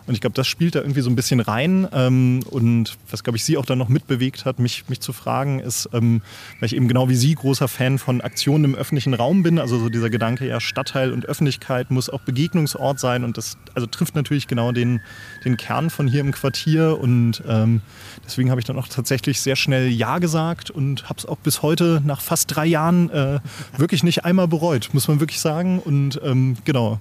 Und 0.07 0.15
ich 0.15 0.21
glaube, 0.21 0.35
das 0.35 0.49
spielt 0.49 0.75
da 0.75 0.81
irgendwie 0.81 1.01
so 1.01 1.11
ein 1.11 1.17
bisschen 1.17 1.41
rein. 1.41 1.87
Ähm, 1.93 2.41
und 2.51 2.97
was, 3.11 3.23
glaube 3.23 3.37
ich, 3.37 3.45
sie 3.45 3.57
auch 3.57 3.65
dann 3.65 3.79
noch 3.79 3.89
mitbewegt 3.89 4.45
hat, 4.45 4.59
mich, 4.59 4.89
mich 4.89 5.01
zu 5.01 5.13
fragen, 5.13 5.61
ist, 5.61 5.89
ähm, 5.93 6.23
weil 6.59 6.67
ich 6.67 6.77
eben 6.77 6.89
genau 6.89 7.09
wie 7.09 7.15
sie 7.15 7.35
großer 7.35 7.69
Fan 7.69 7.99
von 7.99 8.21
Aktionen 8.21 8.65
im 8.65 8.75
öffentlichen 8.75 9.15
Raum 9.15 9.43
bin. 9.43 9.59
Also 9.59 9.79
so 9.79 9.89
dieser 9.89 10.11
Gedanke, 10.11 10.47
ja, 10.47 10.61
Stadtteil 10.61 11.13
und 11.13 11.27
Öffentlichkeit 11.27 11.91
muss 11.91 12.11
auch 12.11 12.23
Begegnungsort 12.23 12.99
sein. 12.99 13.23
Und 13.23 13.39
das 13.39 13.57
also 13.75 13.87
trifft 13.87 14.17
natürlich 14.17 14.49
genau 14.49 14.73
den, 14.73 15.01
den 15.45 15.57
Kern 15.57 15.89
von 15.89 16.09
hier 16.09 16.21
im 16.21 16.33
Quartier. 16.33 16.99
Und 17.01 17.43
ähm, 17.47 17.81
deswegen 18.25 18.51
habe 18.51 18.61
ich 18.61 18.67
dann 18.67 18.79
auch 18.79 18.89
tatsächlich 18.89 19.41
sehr 19.41 19.57
schnell 19.57 19.89
Ja 19.89 20.19
gesagt 20.19 20.71
und 20.71 21.09
habe 21.09 21.19
es 21.19 21.27
auch 21.27 21.39
bis 21.39 21.63
heute 21.63 22.03
nach 22.05 22.21
fast 22.21 22.55
drei 22.55 22.67
Jahren 22.67 23.09
äh, 23.11 23.32
wirklich 23.77 24.03
nicht 24.03 24.25
einmal 24.25 24.49
bereut, 24.49 24.91
muss 24.93 25.09
man 25.09 25.21
wirklich 25.21 25.41
sagen. 25.41 25.79
Und 25.79 26.21
ähm, 26.25 26.57
genau. 26.65 26.99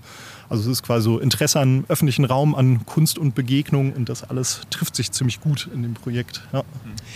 Also 0.51 0.63
es 0.63 0.79
ist 0.79 0.83
quasi 0.83 1.05
so 1.05 1.17
Interesse 1.17 1.61
an 1.61 1.85
öffentlichen 1.87 2.25
Raum, 2.25 2.55
an 2.55 2.85
Kunst 2.85 3.17
und 3.17 3.35
Begegnung 3.35 3.93
und 3.93 4.09
das 4.09 4.23
alles 4.23 4.59
trifft 4.69 4.97
sich 4.97 5.09
ziemlich 5.13 5.39
gut 5.39 5.69
in 5.73 5.81
dem 5.81 5.93
Projekt. 5.93 6.41
Ja. 6.51 6.63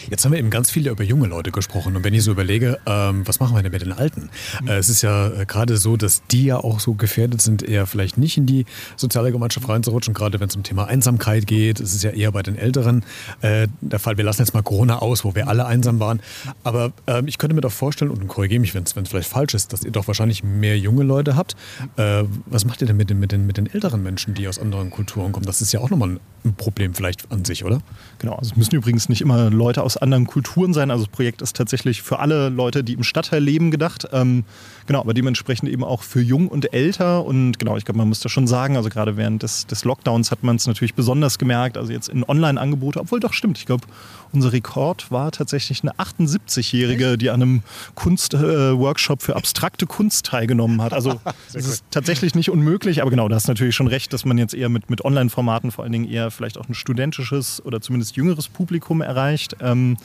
Jetzt 0.10 0.24
haben 0.24 0.32
wir 0.32 0.40
eben 0.40 0.50
ganz 0.50 0.72
viel 0.72 0.88
über 0.88 1.04
junge 1.04 1.28
Leute 1.28 1.52
gesprochen 1.52 1.98
und 1.98 2.06
wenn 2.06 2.14
ich 2.14 2.24
so 2.24 2.32
überlege, 2.32 2.80
ähm, 2.86 3.28
was 3.28 3.42
machen 3.42 3.54
wir 3.54 3.62
denn 3.62 3.74
mit 3.74 3.82
den 3.82 3.92
Alten? 3.92 4.30
Mhm. 4.62 4.68
Äh, 4.70 4.78
es 4.78 4.88
ist 4.88 5.02
ja 5.02 5.28
äh, 5.28 5.46
gerade 5.46 5.76
so, 5.76 5.98
dass 5.98 6.22
die 6.32 6.46
ja 6.46 6.60
auch 6.60 6.80
so 6.80 6.94
gefährdet 6.94 7.42
sind, 7.42 7.62
eher 7.62 7.88
vielleicht 7.88 8.18
nicht 8.18 8.38
in 8.38 8.46
die 8.46 8.66
soziale 8.96 9.34
Gemeinschaft 9.34 9.68
reinzurutschen, 9.68 10.14
gerade 10.14 10.40
wenn 10.40 10.48
es 10.48 10.56
um 10.56 10.64
Thema 10.64 10.86
Einsamkeit 10.86 11.46
geht. 11.46 11.82
Es 11.82 11.94
ist 11.94 12.04
ja 12.04 12.12
eher 12.12 12.32
bei 12.32 12.42
den 12.42 12.58
Älteren 12.58 13.04
äh, 13.42 13.68
der 13.82 14.00
Fall. 14.00 14.16
Wir 14.16 14.24
lassen 14.24 14.44
jetzt 14.44 14.54
mal 14.54 14.64
Corona 14.64 15.00
aus, 15.00 15.26
wo 15.26 15.36
wir 15.36 15.50
alle 15.50 15.66
einsam 15.66 16.00
waren. 16.00 16.22
Aber 16.64 16.94
ähm, 17.06 17.28
ich 17.28 17.38
könnte 17.38 17.54
mir 17.54 17.62
doch 17.62 17.72
vorstellen, 17.74 18.12
und 18.12 18.26
korrigiere 18.30 18.62
mich, 18.62 18.74
wenn 18.76 18.84
es 18.84 18.94
vielleicht 18.94 19.30
falsch 19.30 19.56
ist, 19.56 19.74
dass 19.74 19.84
ihr 19.84 19.92
doch 19.92 20.08
wahrscheinlich 20.08 20.42
mehr 20.42 20.80
junge 20.80 21.04
Leute 21.04 21.36
habt. 21.36 21.58
Äh, 21.98 22.24
was 22.46 22.64
macht 22.64 22.80
ihr 22.80 22.88
denn 22.88 22.96
mit 22.96 23.10
den 23.10 23.25
mit 23.26 23.32
den, 23.32 23.48
mit 23.48 23.58
den 23.58 23.66
älteren 23.66 24.04
Menschen, 24.04 24.36
die 24.36 24.48
aus 24.48 24.60
anderen 24.60 24.92
Kulturen 24.92 25.32
kommen? 25.32 25.48
Das 25.48 25.60
ist 25.60 25.72
ja 25.72 25.80
auch 25.80 25.90
nochmal 25.90 26.20
ein 26.46 26.54
Problem 26.54 26.94
vielleicht 26.94 27.32
an 27.32 27.44
sich, 27.44 27.66
oder? 27.66 27.80
Genau, 28.20 28.34
also 28.36 28.52
es 28.52 28.56
müssen 28.56 28.76
übrigens 28.76 29.10
nicht 29.10 29.22
immer 29.22 29.50
Leute 29.50 29.82
aus 29.82 29.98
anderen 29.98 30.28
Kulturen 30.28 30.74
sein. 30.74 30.92
Also 30.92 31.06
das 31.06 31.12
Projekt 31.12 31.42
ist 31.42 31.56
tatsächlich 31.56 32.04
für 32.04 32.20
alle 32.20 32.50
Leute, 32.50 32.84
die 32.84 32.94
im 32.94 33.02
Stadtteil 33.02 33.44
leben, 33.44 33.72
gedacht. 33.72 34.08
Ähm, 34.12 34.44
genau, 34.86 35.00
aber 35.00 35.16
dementsprechend 35.16 35.70
eben 35.70 35.84
auch 35.84 36.04
für 36.04 36.22
jung 36.22 36.48
und 36.48 36.72
älter. 36.72 37.26
Und 37.26 37.58
genau, 37.58 37.78
ich 37.78 37.86
glaube, 37.86 37.98
man 37.98 38.08
muss 38.08 38.20
das 38.20 38.32
schon 38.32 38.46
sagen, 38.46 38.78
also 38.78 38.90
gerade 38.90 39.18
während 39.18 39.42
des, 39.42 39.66
des 39.66 39.86
Lockdowns 39.86 40.30
hat 40.30 40.44
man 40.44 40.58
es 40.58 40.68
natürlich 40.68 40.94
besonders 40.94 41.40
gemerkt. 41.40 41.78
Also 41.78 41.92
jetzt 41.92 42.10
in 42.10 42.24
Online-Angebote, 42.24 43.00
obwohl 43.00 43.20
doch 43.20 43.34
stimmt, 43.34 43.58
ich 43.58 43.66
glaube, 43.66 43.88
unser 44.32 44.54
Rekord 44.54 45.12
war 45.12 45.32
tatsächlich 45.32 45.82
eine 45.82 45.94
78-Jährige, 45.94 47.18
die 47.18 47.32
an 47.32 47.42
einem 47.42 47.64
Kunstworkshop 47.96 49.22
äh, 49.22 49.26
für 49.26 49.36
abstrakte 49.36 49.88
Kunst 49.88 50.28
teilgenommen 50.28 50.82
hat. 50.82 50.94
Also 50.94 51.20
es 51.54 51.66
ist 51.66 51.86
tatsächlich 51.90 52.36
nicht 52.36 52.52
unmöglich, 52.52 53.02
aber 53.02 53.10
genau, 53.16 53.30
da 53.30 53.36
hast 53.36 53.48
natürlich 53.48 53.78
schon 53.78 53.88
recht, 53.88 54.12
dass 54.12 54.26
man 54.26 54.38
jetzt 54.38 54.54
eher 54.54 54.68
mit, 54.68 54.90
mit 54.90 55.06
Online-Formaten 55.06 55.72
vor 55.72 55.86
allen 55.86 55.94
Dingen 55.94 56.10
eher 56.10 56.32
vielleicht 56.32 56.58
auch 56.58 56.68
ein 56.68 56.74
studentisches 56.74 57.64
oder 57.64 57.80
zumindest 57.80 58.18
jüngeres 58.18 58.50
Publikum 58.50 59.00
erreicht. 59.00 59.56
Ähm, 59.62 59.96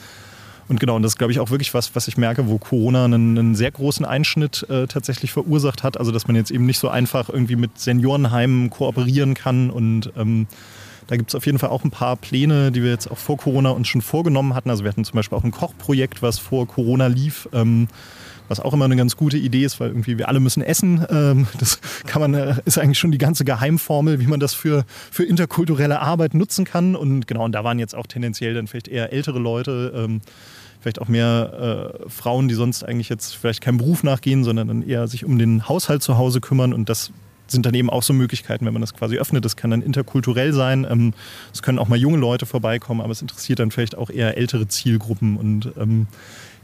und 0.69 0.79
genau, 0.79 0.95
und 0.95 1.01
das 1.01 1.13
ist, 1.13 1.17
glaube 1.17 1.33
ich, 1.33 1.41
auch 1.41 1.49
wirklich 1.49 1.73
was, 1.73 1.93
was 1.93 2.07
ich 2.07 2.15
merke, 2.15 2.47
wo 2.47 2.57
Corona 2.57 3.03
einen, 3.03 3.37
einen 3.37 3.55
sehr 3.55 3.69
großen 3.69 4.05
Einschnitt 4.05 4.65
äh, 4.69 4.87
tatsächlich 4.87 5.33
verursacht 5.33 5.83
hat. 5.83 5.97
Also, 5.97 6.13
dass 6.13 6.27
man 6.27 6.37
jetzt 6.37 6.51
eben 6.51 6.65
nicht 6.65 6.79
so 6.79 6.87
einfach 6.87 7.27
irgendwie 7.27 7.57
mit 7.57 7.77
Seniorenheimen 7.77 8.69
kooperieren 8.69 9.33
kann 9.33 9.71
und 9.71 10.13
ähm, 10.15 10.47
da 11.07 11.17
gibt 11.17 11.31
es 11.31 11.35
auf 11.35 11.45
jeden 11.45 11.59
Fall 11.59 11.71
auch 11.71 11.83
ein 11.83 11.91
paar 11.91 12.15
Pläne, 12.15 12.71
die 12.71 12.81
wir 12.81 12.91
jetzt 12.91 13.11
auch 13.11 13.17
vor 13.17 13.35
Corona 13.35 13.71
uns 13.71 13.89
schon 13.89 14.01
vorgenommen 14.01 14.55
hatten. 14.55 14.69
Also 14.69 14.85
wir 14.85 14.89
hatten 14.89 15.03
zum 15.03 15.17
Beispiel 15.17 15.37
auch 15.37 15.43
ein 15.43 15.51
Kochprojekt, 15.51 16.21
was 16.21 16.39
vor 16.39 16.65
Corona 16.65 17.07
lief. 17.07 17.49
Ähm, 17.51 17.89
was 18.51 18.59
auch 18.59 18.73
immer 18.73 18.85
eine 18.85 18.97
ganz 18.97 19.15
gute 19.15 19.37
Idee 19.37 19.63
ist, 19.63 19.79
weil 19.79 19.89
irgendwie 19.89 20.17
wir 20.17 20.27
alle 20.27 20.39
müssen 20.39 20.61
essen. 20.61 21.03
Ähm, 21.09 21.47
das 21.59 21.79
kann 22.05 22.21
man, 22.21 22.33
äh, 22.33 22.55
ist 22.65 22.77
eigentlich 22.77 22.99
schon 22.99 23.11
die 23.11 23.17
ganze 23.17 23.45
Geheimformel, 23.45 24.19
wie 24.19 24.27
man 24.27 24.39
das 24.39 24.53
für, 24.53 24.85
für 25.09 25.23
interkulturelle 25.23 25.99
Arbeit 25.99 26.33
nutzen 26.33 26.65
kann. 26.65 26.95
Und 26.95 27.27
genau, 27.27 27.45
und 27.45 27.53
da 27.53 27.63
waren 27.63 27.79
jetzt 27.79 27.95
auch 27.95 28.05
tendenziell 28.05 28.53
dann 28.53 28.67
vielleicht 28.67 28.89
eher 28.89 29.11
ältere 29.13 29.39
Leute, 29.39 29.93
ähm, 29.95 30.21
vielleicht 30.81 30.99
auch 30.99 31.07
mehr 31.07 31.95
äh, 32.05 32.09
Frauen, 32.09 32.47
die 32.47 32.55
sonst 32.55 32.83
eigentlich 32.83 33.09
jetzt 33.09 33.35
vielleicht 33.35 33.61
keinem 33.61 33.77
Beruf 33.77 34.03
nachgehen, 34.03 34.43
sondern 34.43 34.67
dann 34.67 34.87
eher 34.87 35.07
sich 35.07 35.25
um 35.25 35.37
den 35.37 35.67
Haushalt 35.69 36.03
zu 36.03 36.17
Hause 36.17 36.41
kümmern. 36.41 36.73
Und 36.73 36.89
das 36.89 37.11
sind 37.47 37.65
dann 37.65 37.73
eben 37.73 37.89
auch 37.89 38.03
so 38.03 38.13
Möglichkeiten, 38.13 38.65
wenn 38.65 38.73
man 38.73 38.81
das 38.81 38.93
quasi 38.93 39.17
öffnet. 39.17 39.45
Das 39.45 39.55
kann 39.55 39.71
dann 39.71 39.81
interkulturell 39.81 40.53
sein. 40.53 40.85
Ähm, 40.89 41.13
es 41.53 41.61
können 41.61 41.79
auch 41.79 41.87
mal 41.87 41.97
junge 41.97 42.17
Leute 42.17 42.45
vorbeikommen, 42.45 43.01
aber 43.01 43.11
es 43.11 43.21
interessiert 43.21 43.59
dann 43.59 43.71
vielleicht 43.71 43.97
auch 43.97 44.09
eher 44.09 44.37
ältere 44.37 44.67
Zielgruppen. 44.67 45.37
Und 45.37 45.71
ähm, 45.79 46.07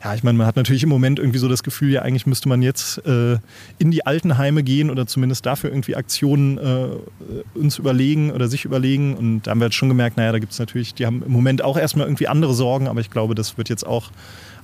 ja, 0.04 0.14
ich 0.14 0.24
meine, 0.24 0.38
man 0.38 0.46
hat 0.46 0.56
natürlich 0.56 0.84
im 0.84 0.90
Moment 0.90 1.18
irgendwie 1.18 1.40
so 1.40 1.48
das 1.48 1.64
Gefühl, 1.64 1.92
ja, 1.92 2.04
eigentlich 2.04 2.28
müsste 2.28 2.48
man 2.48 2.62
jetzt 2.62 3.04
äh, 3.06 3.40
in 3.80 3.90
die 3.90 4.06
Altenheime 4.06 4.62
gehen 4.62 4.92
oder 4.92 5.08
zumindest 5.08 5.46
dafür 5.46 5.72
irgendwie 5.72 5.96
Aktionen 5.96 6.58
äh, 6.60 7.58
uns 7.58 7.80
überlegen 7.80 8.32
oder 8.32 8.48
sich 8.48 8.64
überlegen. 8.64 9.16
Und 9.16 9.42
da 9.44 9.52
haben 9.52 9.60
wir 9.60 9.66
jetzt 9.66 9.76
schon 9.76 9.90
gemerkt, 9.90 10.18
naja, 10.18 10.32
da 10.32 10.40
gibt 10.40 10.54
es 10.54 10.60
natürlich, 10.60 10.94
die 10.94 11.08
haben 11.08 11.24
im 11.24 11.32
Moment 11.32 11.64
auch 11.64 11.78
erstmal 11.78 12.06
irgendwie 12.06 12.28
andere 12.28 12.54
Sorgen, 12.54 12.88
aber 12.88 13.00
ich 13.00 13.10
glaube, 13.10 13.34
das 13.34 13.58
wird 13.58 13.70
jetzt 13.70 13.88
auch 13.88 14.12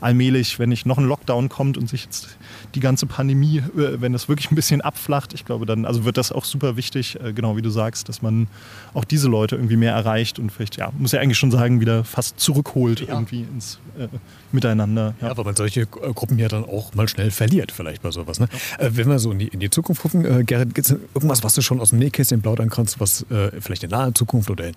allmählich, 0.03 0.59
wenn 0.59 0.69
nicht 0.69 0.85
noch 0.85 0.97
ein 0.97 1.05
Lockdown 1.05 1.49
kommt 1.49 1.77
und 1.77 1.89
sich 1.89 2.03
jetzt 2.03 2.37
die 2.75 2.79
ganze 2.79 3.05
Pandemie, 3.05 3.59
äh, 3.59 4.01
wenn 4.01 4.13
das 4.13 4.29
wirklich 4.29 4.51
ein 4.51 4.55
bisschen 4.55 4.81
abflacht, 4.81 5.33
ich 5.33 5.45
glaube, 5.45 5.65
dann 5.65 5.85
also 5.85 6.05
wird 6.05 6.17
das 6.17 6.31
auch 6.31 6.45
super 6.45 6.75
wichtig, 6.75 7.19
äh, 7.21 7.33
genau 7.33 7.55
wie 7.55 7.61
du 7.61 7.69
sagst, 7.69 8.09
dass 8.09 8.21
man 8.21 8.47
auch 8.93 9.05
diese 9.05 9.27
Leute 9.29 9.55
irgendwie 9.55 9.77
mehr 9.77 9.93
erreicht 9.93 10.39
und 10.39 10.51
vielleicht, 10.51 10.77
ja, 10.77 10.91
muss 10.97 11.11
ja 11.11 11.19
eigentlich 11.19 11.37
schon 11.37 11.51
sagen, 11.51 11.81
wieder 11.81 12.03
fast 12.03 12.39
zurückholt 12.39 13.01
ja. 13.01 13.07
irgendwie 13.07 13.41
ins 13.41 13.79
äh, 13.97 14.07
Miteinander. 14.51 15.15
Ja. 15.21 15.29
ja, 15.29 15.37
weil 15.37 15.45
man 15.45 15.55
solche 15.55 15.81
äh, 15.81 15.85
Gruppen 15.85 16.37
ja 16.37 16.47
dann 16.47 16.65
auch 16.65 16.93
mal 16.93 17.07
schnell 17.07 17.31
verliert, 17.31 17.71
vielleicht 17.71 18.01
bei 18.01 18.11
sowas. 18.11 18.39
Ne? 18.39 18.47
Ja. 18.79 18.87
Äh, 18.87 18.97
wenn 18.97 19.07
wir 19.07 19.19
so 19.19 19.31
in 19.31 19.39
die, 19.39 19.47
in 19.47 19.59
die 19.59 19.69
Zukunft 19.69 20.01
gucken, 20.01 20.25
äh, 20.25 20.43
Gerrit, 20.43 20.75
gibt 20.75 20.87
es 20.89 20.95
irgendwas, 21.15 21.43
was 21.43 21.53
du 21.55 21.61
schon 21.61 21.79
aus 21.79 21.91
dem 21.91 21.99
Nähkästchen 21.99 22.41
plaudern 22.41 22.69
kannst, 22.69 22.99
was 22.99 23.25
vielleicht 23.59 23.83
in 23.83 23.89
naher 23.89 24.13
Zukunft 24.13 24.49
oder 24.49 24.67
in 24.67 24.73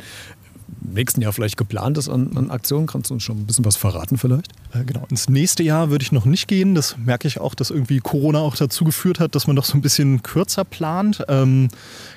nächsten 0.92 1.20
Jahr 1.22 1.32
vielleicht 1.32 1.56
geplant 1.56 1.98
ist 1.98 2.08
an, 2.08 2.36
an, 2.36 2.50
Aktionen? 2.50 2.86
Kannst 2.86 3.10
du 3.10 3.14
uns 3.14 3.22
schon 3.22 3.38
ein 3.38 3.46
bisschen 3.46 3.64
was 3.64 3.76
verraten 3.76 4.18
vielleicht? 4.18 4.52
Äh, 4.72 4.84
genau, 4.84 5.06
ins 5.10 5.28
nächste 5.28 5.62
Jahr 5.62 5.90
würde 5.90 6.02
ich 6.02 6.12
noch 6.12 6.24
nicht 6.24 6.48
gehen. 6.48 6.74
Das 6.74 6.96
merke 6.98 7.28
ich 7.28 7.40
auch, 7.40 7.54
dass 7.54 7.70
irgendwie 7.70 7.98
Corona 7.98 8.38
auch 8.38 8.56
dazu 8.56 8.84
geführt 8.84 9.20
hat, 9.20 9.34
dass 9.34 9.46
man 9.46 9.56
doch 9.56 9.64
so 9.64 9.76
ein 9.76 9.82
bisschen 9.82 10.22
kürzer 10.22 10.64
plant. 10.64 11.24
Ähm, 11.28 11.68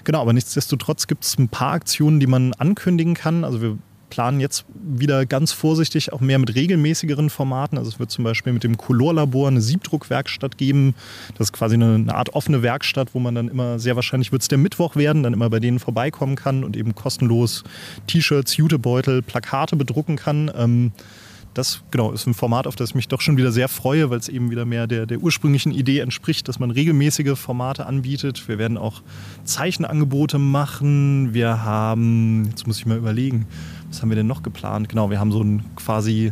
genau, 0.04 0.22
aber 0.22 0.34
nichtsdestotrotz 0.34 1.08
gibt 1.08 1.24
es 1.24 1.38
ein 1.38 1.50
paar 1.50 1.74
Aktionen, 1.74 2.20
die 2.20 2.28
man 2.28 2.54
ankündigen 2.54 3.14
kann. 3.14 3.44
Also 3.44 3.62
wir 3.62 3.78
planen 4.10 4.40
jetzt 4.40 4.66
wieder 4.74 5.26
ganz 5.26 5.52
vorsichtig 5.52 6.12
auch 6.14 6.22
mehr 6.22 6.40
mit 6.40 6.56
regelmäßigeren 6.56 7.30
Formaten. 7.30 7.78
Also 7.78 7.90
es 7.90 8.00
wird 8.00 8.12
zum 8.12 8.24
Beispiel 8.24 8.54
mit 8.54 8.64
dem 8.64 8.78
Colorlabor 8.78 9.48
eine 9.48 9.62
Siebdruckwerkstatt 9.62 10.58
geben. 10.58 10.96
Das 11.38 11.48
ist 11.48 11.54
quasi 11.54 11.76
eine, 11.76 11.96
eine, 11.96 12.16
Art 12.16 12.34
offene 12.34 12.62
Werkstatt, 12.62 13.14
wo 13.14 13.20
man 13.20 13.36
dann 13.36 13.48
immer, 13.48 13.80
sehr 13.80 13.96
wahrscheinlich 13.96 14.32
wird 14.32 14.42
es 14.42 14.48
der 14.48 14.58
Mittwoch 14.58 14.96
werden, 14.96 15.24
dann 15.24 15.34
immer 15.34 15.50
bei 15.50 15.60
denen 15.60 15.80
vorbeikommen 15.80 16.36
kann 16.36 16.64
und 16.64 16.76
eben 16.76 16.96
kostenlos 16.96 17.64
T-Shirts, 18.08 18.58
Jutebeutel, 18.58 19.22
Plakate 19.22 19.76
bedrucken 19.76 20.16
kann. 20.16 20.52
Ähm, 20.56 20.92
das 21.60 21.82
genau, 21.92 22.12
ist 22.12 22.26
ein 22.26 22.34
Format, 22.34 22.66
auf 22.68 22.76
das 22.76 22.90
ich 22.90 22.96
mich 22.96 23.08
doch 23.08 23.22
schon 23.22 23.38
wieder 23.38 23.52
sehr 23.52 23.68
freue, 23.68 24.10
weil 24.10 24.18
es 24.18 24.30
eben 24.30 24.50
wieder 24.50 24.66
mehr 24.66 24.88
der, 24.88 25.06
der 25.06 25.20
ursprünglichen 25.20 25.72
Idee 25.72 26.00
entspricht, 26.00 26.48
dass 26.48 26.58
man 26.58 26.72
regelmäßige 26.72 27.38
Formate 27.38 27.86
anbietet. 27.86 28.48
Wir 28.48 28.58
werden 28.58 28.78
auch 28.78 29.02
Zeichenangebote 29.44 30.40
machen. 30.40 31.34
Wir 31.34 31.64
haben, 31.64 32.48
jetzt 32.50 32.66
muss 32.66 32.80
ich 32.80 32.86
mal 32.86 32.98
überlegen, 32.98 33.46
was 33.90 34.02
haben 34.02 34.10
wir 34.10 34.16
denn 34.16 34.28
noch 34.28 34.42
geplant? 34.42 34.90
Genau, 34.90 35.10
wir 35.10 35.20
haben 35.20 35.32
so 35.32 35.44
ein 35.44 35.64
quasi 35.76 36.32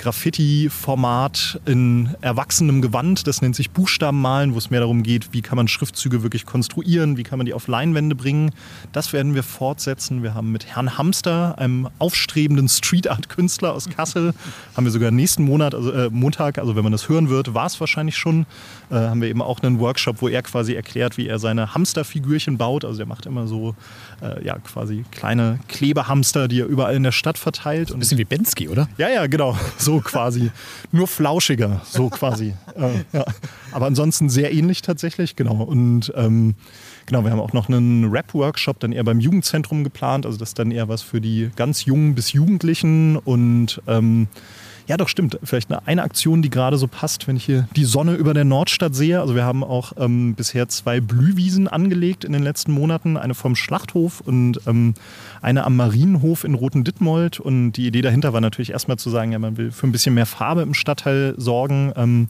Graffiti-Format 0.00 1.60
in 1.66 2.08
erwachsenem 2.22 2.80
Gewand. 2.80 3.26
Das 3.26 3.42
nennt 3.42 3.54
sich 3.54 3.70
Buchstabenmalen, 3.70 4.54
wo 4.54 4.58
es 4.58 4.70
mehr 4.70 4.80
darum 4.80 5.02
geht, 5.02 5.34
wie 5.34 5.42
kann 5.42 5.56
man 5.56 5.68
Schriftzüge 5.68 6.22
wirklich 6.22 6.46
konstruieren, 6.46 7.18
wie 7.18 7.22
kann 7.22 7.38
man 7.38 7.44
die 7.44 7.52
auf 7.52 7.68
Leinwände 7.68 8.14
bringen. 8.14 8.52
Das 8.92 9.12
werden 9.12 9.34
wir 9.34 9.42
fortsetzen. 9.42 10.22
Wir 10.22 10.32
haben 10.32 10.52
mit 10.52 10.64
Herrn 10.74 10.96
Hamster, 10.96 11.58
einem 11.58 11.86
aufstrebenden 11.98 12.70
Street-Art-Künstler 12.70 13.74
aus 13.74 13.90
Kassel, 13.90 14.32
haben 14.74 14.84
wir 14.84 14.90
sogar 14.90 15.10
nächsten 15.10 15.44
Monat, 15.44 15.74
also 15.74 15.92
äh, 15.92 16.08
Montag, 16.08 16.56
also 16.56 16.76
wenn 16.76 16.82
man 16.82 16.92
das 16.92 17.10
hören 17.10 17.28
wird, 17.28 17.52
war 17.52 17.66
es 17.66 17.78
wahrscheinlich 17.78 18.16
schon, 18.16 18.46
äh, 18.90 18.94
haben 18.94 19.20
wir 19.20 19.28
eben 19.28 19.42
auch 19.42 19.60
einen 19.60 19.80
Workshop, 19.80 20.22
wo 20.22 20.28
er 20.28 20.40
quasi 20.40 20.72
erklärt, 20.72 21.18
wie 21.18 21.28
er 21.28 21.38
seine 21.38 21.74
Hamsterfigürchen 21.74 22.56
baut. 22.56 22.86
Also 22.86 23.00
er 23.00 23.06
macht 23.06 23.26
immer 23.26 23.46
so 23.46 23.74
äh, 24.22 24.42
ja, 24.42 24.56
quasi 24.58 25.04
kleine 25.10 25.60
Klebehamster, 25.68 26.48
die 26.48 26.60
er 26.60 26.66
überall 26.66 26.94
in 26.94 27.02
der 27.02 27.12
Stadt 27.12 27.36
verteilt. 27.36 27.92
Ein 27.92 27.98
bisschen 27.98 28.16
wie 28.16 28.24
Bensky, 28.24 28.70
oder? 28.70 28.88
Ja, 28.96 29.10
ja, 29.10 29.26
genau. 29.26 29.58
So 29.89 29.89
quasi. 29.98 30.52
Nur 30.92 31.08
flauschiger, 31.08 31.80
so 31.84 32.08
quasi. 32.08 32.54
äh, 32.76 32.90
ja. 33.12 33.24
Aber 33.72 33.86
ansonsten 33.86 34.30
sehr 34.30 34.54
ähnlich 34.54 34.82
tatsächlich, 34.82 35.34
genau. 35.34 35.64
Und 35.64 36.12
ähm, 36.14 36.54
genau, 37.06 37.24
wir 37.24 37.32
haben 37.32 37.40
auch 37.40 37.52
noch 37.52 37.68
einen 37.68 38.08
Rap-Workshop 38.08 38.78
dann 38.78 38.92
eher 38.92 39.02
beim 39.02 39.18
Jugendzentrum 39.18 39.82
geplant. 39.82 40.26
Also 40.26 40.38
das 40.38 40.50
ist 40.50 40.58
dann 40.60 40.70
eher 40.70 40.88
was 40.88 41.02
für 41.02 41.20
die 41.20 41.50
ganz 41.56 41.84
Jungen 41.84 42.14
bis 42.14 42.32
Jugendlichen 42.32 43.16
und 43.16 43.82
ähm, 43.88 44.28
Ja, 44.86 44.96
doch, 44.96 45.08
stimmt. 45.08 45.38
Vielleicht 45.44 45.70
eine, 45.70 45.86
eine 45.86 46.02
Aktion, 46.02 46.42
die 46.42 46.50
gerade 46.50 46.76
so 46.76 46.88
passt, 46.88 47.28
wenn 47.28 47.36
ich 47.36 47.44
hier 47.44 47.68
die 47.76 47.84
Sonne 47.84 48.14
über 48.14 48.34
der 48.34 48.44
Nordstadt 48.44 48.92
sehe. 48.92 49.20
Also 49.20 49.36
wir 49.36 49.44
haben 49.44 49.62
auch 49.62 49.92
ähm, 49.98 50.34
bisher 50.34 50.68
zwei 50.68 51.00
Blühwiesen 51.00 51.68
angelegt 51.68 52.24
in 52.24 52.32
den 52.32 52.42
letzten 52.42 52.72
Monaten. 52.72 53.16
Eine 53.16 53.34
vom 53.34 53.54
Schlachthof 53.54 54.20
und 54.20 54.60
ähm, 54.66 54.94
eine 55.42 55.64
am 55.64 55.76
Marienhof 55.76 56.44
in 56.44 56.54
Roten 56.54 56.84
Dittmold. 56.84 57.40
Und 57.40 57.72
die 57.72 57.86
Idee 57.86 58.02
dahinter 58.02 58.32
war 58.32 58.40
natürlich 58.40 58.70
erstmal 58.70 58.98
zu 58.98 59.10
sagen, 59.10 59.32
ja, 59.32 59.38
man 59.38 59.56
will 59.56 59.70
für 59.70 59.86
ein 59.86 59.92
bisschen 59.92 60.14
mehr 60.14 60.26
Farbe 60.26 60.62
im 60.62 60.74
Stadtteil 60.74 61.34
sorgen. 61.36 61.92
Ähm, 61.96 62.28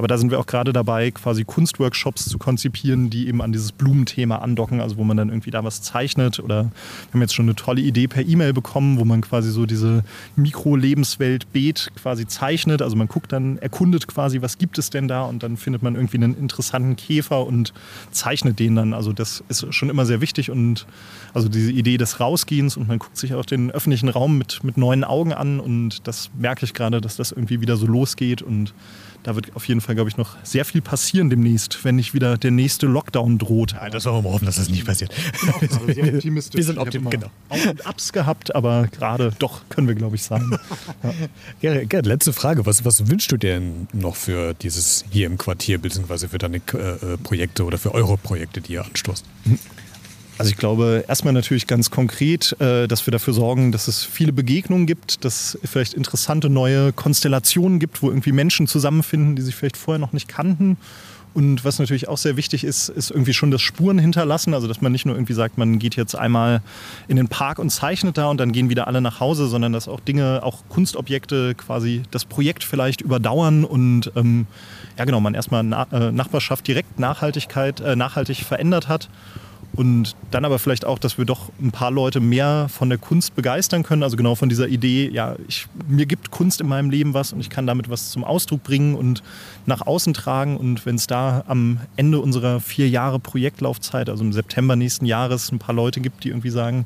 aber 0.00 0.08
da 0.08 0.16
sind 0.16 0.30
wir 0.30 0.40
auch 0.40 0.46
gerade 0.46 0.72
dabei, 0.72 1.10
quasi 1.10 1.44
Kunstworkshops 1.44 2.26
zu 2.26 2.38
konzipieren, 2.38 3.10
die 3.10 3.28
eben 3.28 3.42
an 3.42 3.52
dieses 3.52 3.70
Blumenthema 3.70 4.36
andocken, 4.36 4.80
also 4.80 4.96
wo 4.96 5.04
man 5.04 5.18
dann 5.18 5.28
irgendwie 5.28 5.50
da 5.50 5.62
was 5.62 5.82
zeichnet. 5.82 6.40
Oder 6.40 6.64
wir 6.64 7.12
haben 7.12 7.20
jetzt 7.20 7.34
schon 7.34 7.44
eine 7.44 7.54
tolle 7.54 7.82
Idee 7.82 8.08
per 8.08 8.26
E-Mail 8.26 8.54
bekommen, 8.54 8.98
wo 8.98 9.04
man 9.04 9.20
quasi 9.20 9.50
so 9.50 9.66
diese 9.66 10.02
Mikro-Lebenswelt 10.36 11.52
Beet 11.52 11.90
quasi 12.00 12.26
zeichnet. 12.26 12.80
Also 12.80 12.96
man 12.96 13.08
guckt 13.08 13.30
dann, 13.30 13.58
erkundet 13.58 14.08
quasi, 14.08 14.40
was 14.40 14.56
gibt 14.56 14.78
es 14.78 14.88
denn 14.88 15.06
da 15.06 15.24
und 15.24 15.42
dann 15.42 15.58
findet 15.58 15.82
man 15.82 15.96
irgendwie 15.96 16.16
einen 16.16 16.34
interessanten 16.34 16.96
Käfer 16.96 17.46
und 17.46 17.74
zeichnet 18.10 18.58
den 18.58 18.76
dann. 18.76 18.94
Also 18.94 19.12
das 19.12 19.44
ist 19.50 19.66
schon 19.74 19.90
immer 19.90 20.06
sehr 20.06 20.22
wichtig 20.22 20.50
und 20.50 20.86
also 21.34 21.50
diese 21.50 21.72
Idee 21.72 21.98
des 21.98 22.20
Rausgehens 22.50 22.76
und 22.76 22.88
man 22.88 22.98
guckt 22.98 23.16
sich 23.16 23.34
auch 23.34 23.44
den 23.44 23.70
öffentlichen 23.70 24.08
Raum 24.08 24.38
mit, 24.38 24.64
mit 24.64 24.76
neuen 24.76 25.04
Augen 25.04 25.32
an 25.32 25.60
und 25.60 26.06
das 26.06 26.30
merke 26.36 26.64
ich 26.64 26.74
gerade, 26.74 27.00
dass 27.00 27.16
das 27.16 27.32
irgendwie 27.32 27.60
wieder 27.60 27.76
so 27.76 27.86
losgeht 27.86 28.42
und 28.42 28.74
da 29.22 29.34
wird 29.34 29.54
auf 29.54 29.68
jeden 29.68 29.82
Fall, 29.82 29.94
glaube 29.94 30.08
ich, 30.08 30.16
noch 30.16 30.36
sehr 30.44 30.64
viel 30.64 30.80
passieren 30.80 31.28
demnächst, 31.28 31.84
wenn 31.84 31.96
nicht 31.96 32.14
wieder 32.14 32.38
der 32.38 32.50
nächste 32.50 32.86
Lockdown 32.86 33.36
droht. 33.36 33.72
Ja, 33.72 33.90
das 33.90 34.06
wollen 34.06 34.16
wir 34.16 34.22
mal 34.22 34.32
hoffen, 34.32 34.46
dass 34.46 34.56
das 34.56 34.70
nicht 34.70 34.86
passiert. 34.86 35.12
Genau, 35.40 35.58
also 35.60 35.92
sehr 35.92 36.14
optimistisch. 36.14 36.56
Wir 36.56 36.64
sind 36.64 36.78
optimistisch, 36.78 37.20
genau. 37.20 37.32
Auf 37.50 37.66
und 37.66 37.86
Ups 37.86 38.12
gehabt, 38.14 38.54
aber 38.54 38.88
gerade 38.90 39.32
doch 39.38 39.68
können 39.68 39.88
wir, 39.88 39.94
glaube 39.94 40.16
ich, 40.16 40.22
sagen. 40.22 40.50
Ja. 41.02 41.12
Gerrit, 41.60 41.90
Gerrit, 41.90 42.06
letzte 42.06 42.32
Frage. 42.32 42.66
Was, 42.66 42.84
was 42.84 43.08
wünschst 43.08 43.30
du 43.32 43.36
dir 43.36 43.54
denn 43.54 43.88
noch 43.92 44.16
für 44.16 44.54
dieses 44.54 45.04
hier 45.10 45.26
im 45.26 45.38
Quartier, 45.38 45.78
beziehungsweise 45.78 46.28
für 46.28 46.38
deine 46.38 46.56
äh, 46.56 47.16
Projekte 47.22 47.64
oder 47.64 47.78
für 47.78 47.94
eure 47.94 48.16
Projekte, 48.16 48.60
die 48.60 48.74
ihr 48.74 48.84
anstoßt? 48.84 49.24
Also 50.40 50.52
ich 50.52 50.56
glaube 50.56 51.04
erstmal 51.06 51.34
natürlich 51.34 51.66
ganz 51.66 51.90
konkret, 51.90 52.58
äh, 52.62 52.88
dass 52.88 53.06
wir 53.06 53.10
dafür 53.10 53.34
sorgen, 53.34 53.72
dass 53.72 53.88
es 53.88 54.02
viele 54.02 54.32
Begegnungen 54.32 54.86
gibt, 54.86 55.22
dass 55.26 55.58
es 55.62 55.70
vielleicht 55.70 55.92
interessante 55.92 56.48
neue 56.48 56.94
Konstellationen 56.94 57.78
gibt, 57.78 58.02
wo 58.02 58.08
irgendwie 58.08 58.32
Menschen 58.32 58.66
zusammenfinden, 58.66 59.36
die 59.36 59.42
sich 59.42 59.54
vielleicht 59.54 59.76
vorher 59.76 59.98
noch 59.98 60.14
nicht 60.14 60.28
kannten. 60.28 60.78
Und 61.34 61.62
was 61.62 61.78
natürlich 61.78 62.08
auch 62.08 62.16
sehr 62.16 62.38
wichtig 62.38 62.64
ist, 62.64 62.88
ist 62.88 63.10
irgendwie 63.10 63.34
schon 63.34 63.50
das 63.50 63.60
Spuren 63.60 63.98
hinterlassen. 63.98 64.54
Also 64.54 64.66
dass 64.66 64.80
man 64.80 64.92
nicht 64.92 65.04
nur 65.04 65.14
irgendwie 65.14 65.34
sagt, 65.34 65.58
man 65.58 65.78
geht 65.78 65.94
jetzt 65.94 66.14
einmal 66.14 66.62
in 67.06 67.16
den 67.16 67.28
Park 67.28 67.58
und 67.58 67.68
zeichnet 67.68 68.16
da 68.16 68.30
und 68.30 68.40
dann 68.40 68.52
gehen 68.52 68.70
wieder 68.70 68.86
alle 68.86 69.02
nach 69.02 69.20
Hause, 69.20 69.46
sondern 69.46 69.74
dass 69.74 69.88
auch 69.88 70.00
Dinge, 70.00 70.40
auch 70.42 70.62
Kunstobjekte 70.70 71.54
quasi 71.54 72.02
das 72.12 72.24
Projekt 72.24 72.64
vielleicht 72.64 73.02
überdauern 73.02 73.62
und 73.66 74.10
ähm, 74.16 74.46
ja 74.96 75.04
genau, 75.04 75.20
man 75.20 75.34
erstmal 75.34 75.64
Na 75.64 75.86
äh, 75.92 76.10
Nachbarschaft 76.10 76.66
direkt 76.66 76.98
Nachhaltigkeit, 76.98 77.80
äh, 77.80 77.94
nachhaltig 77.94 78.38
verändert 78.38 78.88
hat 78.88 79.10
und 79.80 80.14
dann 80.30 80.44
aber 80.44 80.58
vielleicht 80.58 80.84
auch, 80.84 80.98
dass 80.98 81.16
wir 81.16 81.24
doch 81.24 81.48
ein 81.58 81.70
paar 81.70 81.90
Leute 81.90 82.20
mehr 82.20 82.66
von 82.68 82.90
der 82.90 82.98
Kunst 82.98 83.34
begeistern 83.34 83.82
können. 83.82 84.02
Also 84.02 84.18
genau 84.18 84.34
von 84.34 84.50
dieser 84.50 84.68
Idee, 84.68 85.08
ja, 85.10 85.36
ich, 85.48 85.68
mir 85.88 86.04
gibt 86.04 86.30
Kunst 86.30 86.60
in 86.60 86.68
meinem 86.68 86.90
Leben 86.90 87.14
was 87.14 87.32
und 87.32 87.40
ich 87.40 87.48
kann 87.48 87.66
damit 87.66 87.88
was 87.88 88.10
zum 88.10 88.22
Ausdruck 88.22 88.62
bringen 88.62 88.94
und 88.94 89.22
nach 89.64 89.80
außen 89.80 90.12
tragen. 90.12 90.58
Und 90.58 90.84
wenn 90.84 90.96
es 90.96 91.06
da 91.06 91.44
am 91.46 91.80
Ende 91.96 92.20
unserer 92.20 92.60
vier 92.60 92.90
Jahre 92.90 93.18
Projektlaufzeit, 93.18 94.10
also 94.10 94.22
im 94.22 94.34
September 94.34 94.76
nächsten 94.76 95.06
Jahres, 95.06 95.50
ein 95.50 95.58
paar 95.58 95.74
Leute 95.74 96.02
gibt, 96.02 96.24
die 96.24 96.28
irgendwie 96.28 96.50
sagen, 96.50 96.84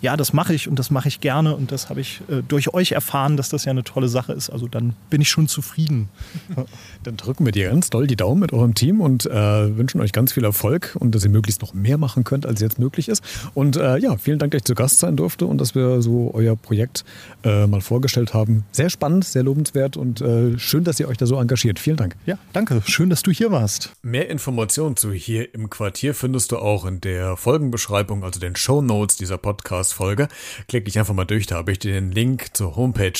ja, 0.00 0.16
das 0.16 0.32
mache 0.32 0.54
ich 0.54 0.68
und 0.68 0.78
das 0.78 0.90
mache 0.90 1.08
ich 1.08 1.20
gerne 1.20 1.54
und 1.56 1.72
das 1.72 1.88
habe 1.88 2.00
ich 2.00 2.20
äh, 2.28 2.42
durch 2.46 2.72
euch 2.74 2.92
erfahren, 2.92 3.36
dass 3.36 3.48
das 3.48 3.64
ja 3.64 3.70
eine 3.70 3.84
tolle 3.84 4.08
Sache 4.08 4.32
ist. 4.32 4.50
Also 4.50 4.68
dann 4.68 4.94
bin 5.10 5.20
ich 5.20 5.28
schon 5.28 5.48
zufrieden. 5.48 6.08
Dann 7.02 7.16
drücken 7.18 7.44
wir 7.44 7.52
dir 7.52 7.68
ganz 7.68 7.90
doll 7.90 8.06
die 8.06 8.16
Daumen 8.16 8.40
mit 8.40 8.52
eurem 8.52 8.74
Team 8.74 9.00
und 9.00 9.26
äh, 9.26 9.76
wünschen 9.76 10.00
euch 10.00 10.12
ganz 10.12 10.32
viel 10.32 10.44
Erfolg 10.44 10.96
und 10.98 11.14
dass 11.14 11.22
ihr 11.24 11.30
möglichst 11.30 11.60
noch 11.60 11.74
mehr 11.74 11.98
machen 11.98 12.24
könnt, 12.24 12.46
als 12.46 12.60
jetzt 12.60 12.78
möglich 12.78 13.08
ist. 13.08 13.22
Und 13.52 13.76
äh, 13.76 13.98
ja, 13.98 14.16
vielen 14.16 14.38
Dank, 14.38 14.52
dass 14.52 14.60
ich 14.60 14.64
zu 14.64 14.74
Gast 14.74 15.00
sein 15.00 15.16
durfte 15.16 15.44
und 15.46 15.58
dass 15.58 15.74
wir 15.74 16.00
so 16.00 16.30
euer 16.32 16.56
Projekt 16.56 17.04
äh, 17.44 17.66
mal 17.66 17.82
vorgestellt 17.82 18.32
haben. 18.32 18.64
Sehr 18.72 18.88
spannend, 18.88 19.24
sehr 19.24 19.42
lobenswert 19.42 19.96
und 19.96 20.20
äh, 20.20 20.58
schön, 20.58 20.84
dass 20.84 20.98
ihr 20.98 21.08
euch 21.08 21.18
da 21.18 21.26
so 21.26 21.38
engagiert. 21.38 21.78
Vielen 21.78 21.96
Dank. 21.96 22.16
Ja, 22.26 22.38
danke. 22.52 22.82
Schön, 22.86 23.10
dass 23.10 23.22
du 23.22 23.30
hier 23.30 23.50
warst. 23.50 23.92
Mehr 24.02 24.30
Informationen 24.30 24.96
zu 24.96 25.12
hier 25.12 25.52
im 25.54 25.70
Quartier 25.70 26.14
findest 26.14 26.52
du 26.52 26.58
auch 26.58 26.86
in 26.86 27.00
der 27.00 27.36
Folgenbeschreibung, 27.36 28.24
also 28.24 28.40
den 28.40 28.56
Show 28.56 28.82
Notes 28.82 29.16
dieser 29.16 29.38
Podcast 29.38 29.93
Podcast-Folge. 29.94 30.28
Klick 30.68 30.84
dich 30.84 30.98
einfach 30.98 31.14
mal 31.14 31.24
durch, 31.24 31.46
da 31.46 31.56
habe 31.56 31.72
ich 31.72 31.78
dir 31.78 31.92
den 31.92 32.10
Link 32.10 32.48
zur 32.54 32.76
Homepage 32.76 33.12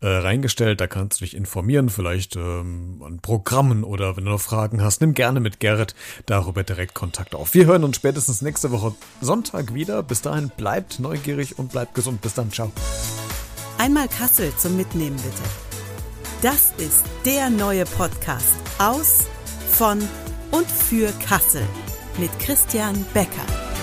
äh, 0.00 0.06
reingestellt. 0.06 0.80
Da 0.80 0.86
kannst 0.86 1.20
du 1.20 1.24
dich 1.24 1.36
informieren, 1.36 1.88
vielleicht 1.88 2.36
ähm, 2.36 3.02
an 3.04 3.20
Programmen 3.20 3.84
oder 3.84 4.16
wenn 4.16 4.24
du 4.24 4.30
noch 4.30 4.40
Fragen 4.40 4.82
hast, 4.82 5.00
nimm 5.00 5.14
gerne 5.14 5.40
mit 5.40 5.60
Gerrit 5.60 5.94
darüber 6.26 6.62
direkt 6.64 6.94
Kontakt 6.94 7.34
auf. 7.34 7.54
Wir 7.54 7.66
hören 7.66 7.84
uns 7.84 7.96
spätestens 7.96 8.42
nächste 8.42 8.70
Woche 8.70 8.94
Sonntag 9.20 9.74
wieder. 9.74 10.02
Bis 10.02 10.22
dahin 10.22 10.50
bleibt 10.56 10.98
neugierig 10.98 11.58
und 11.58 11.72
bleibt 11.72 11.94
gesund. 11.94 12.20
Bis 12.20 12.34
dann, 12.34 12.52
ciao. 12.52 12.72
Einmal 13.78 14.08
Kassel 14.08 14.52
zum 14.56 14.76
Mitnehmen 14.76 15.16
bitte. 15.16 15.42
Das 16.42 16.72
ist 16.78 17.04
der 17.24 17.50
neue 17.50 17.84
Podcast 17.84 18.56
aus, 18.78 19.24
von 19.70 19.98
und 20.50 20.70
für 20.70 21.12
Kassel 21.26 21.62
mit 22.18 22.30
Christian 22.38 23.04
Becker. 23.12 23.75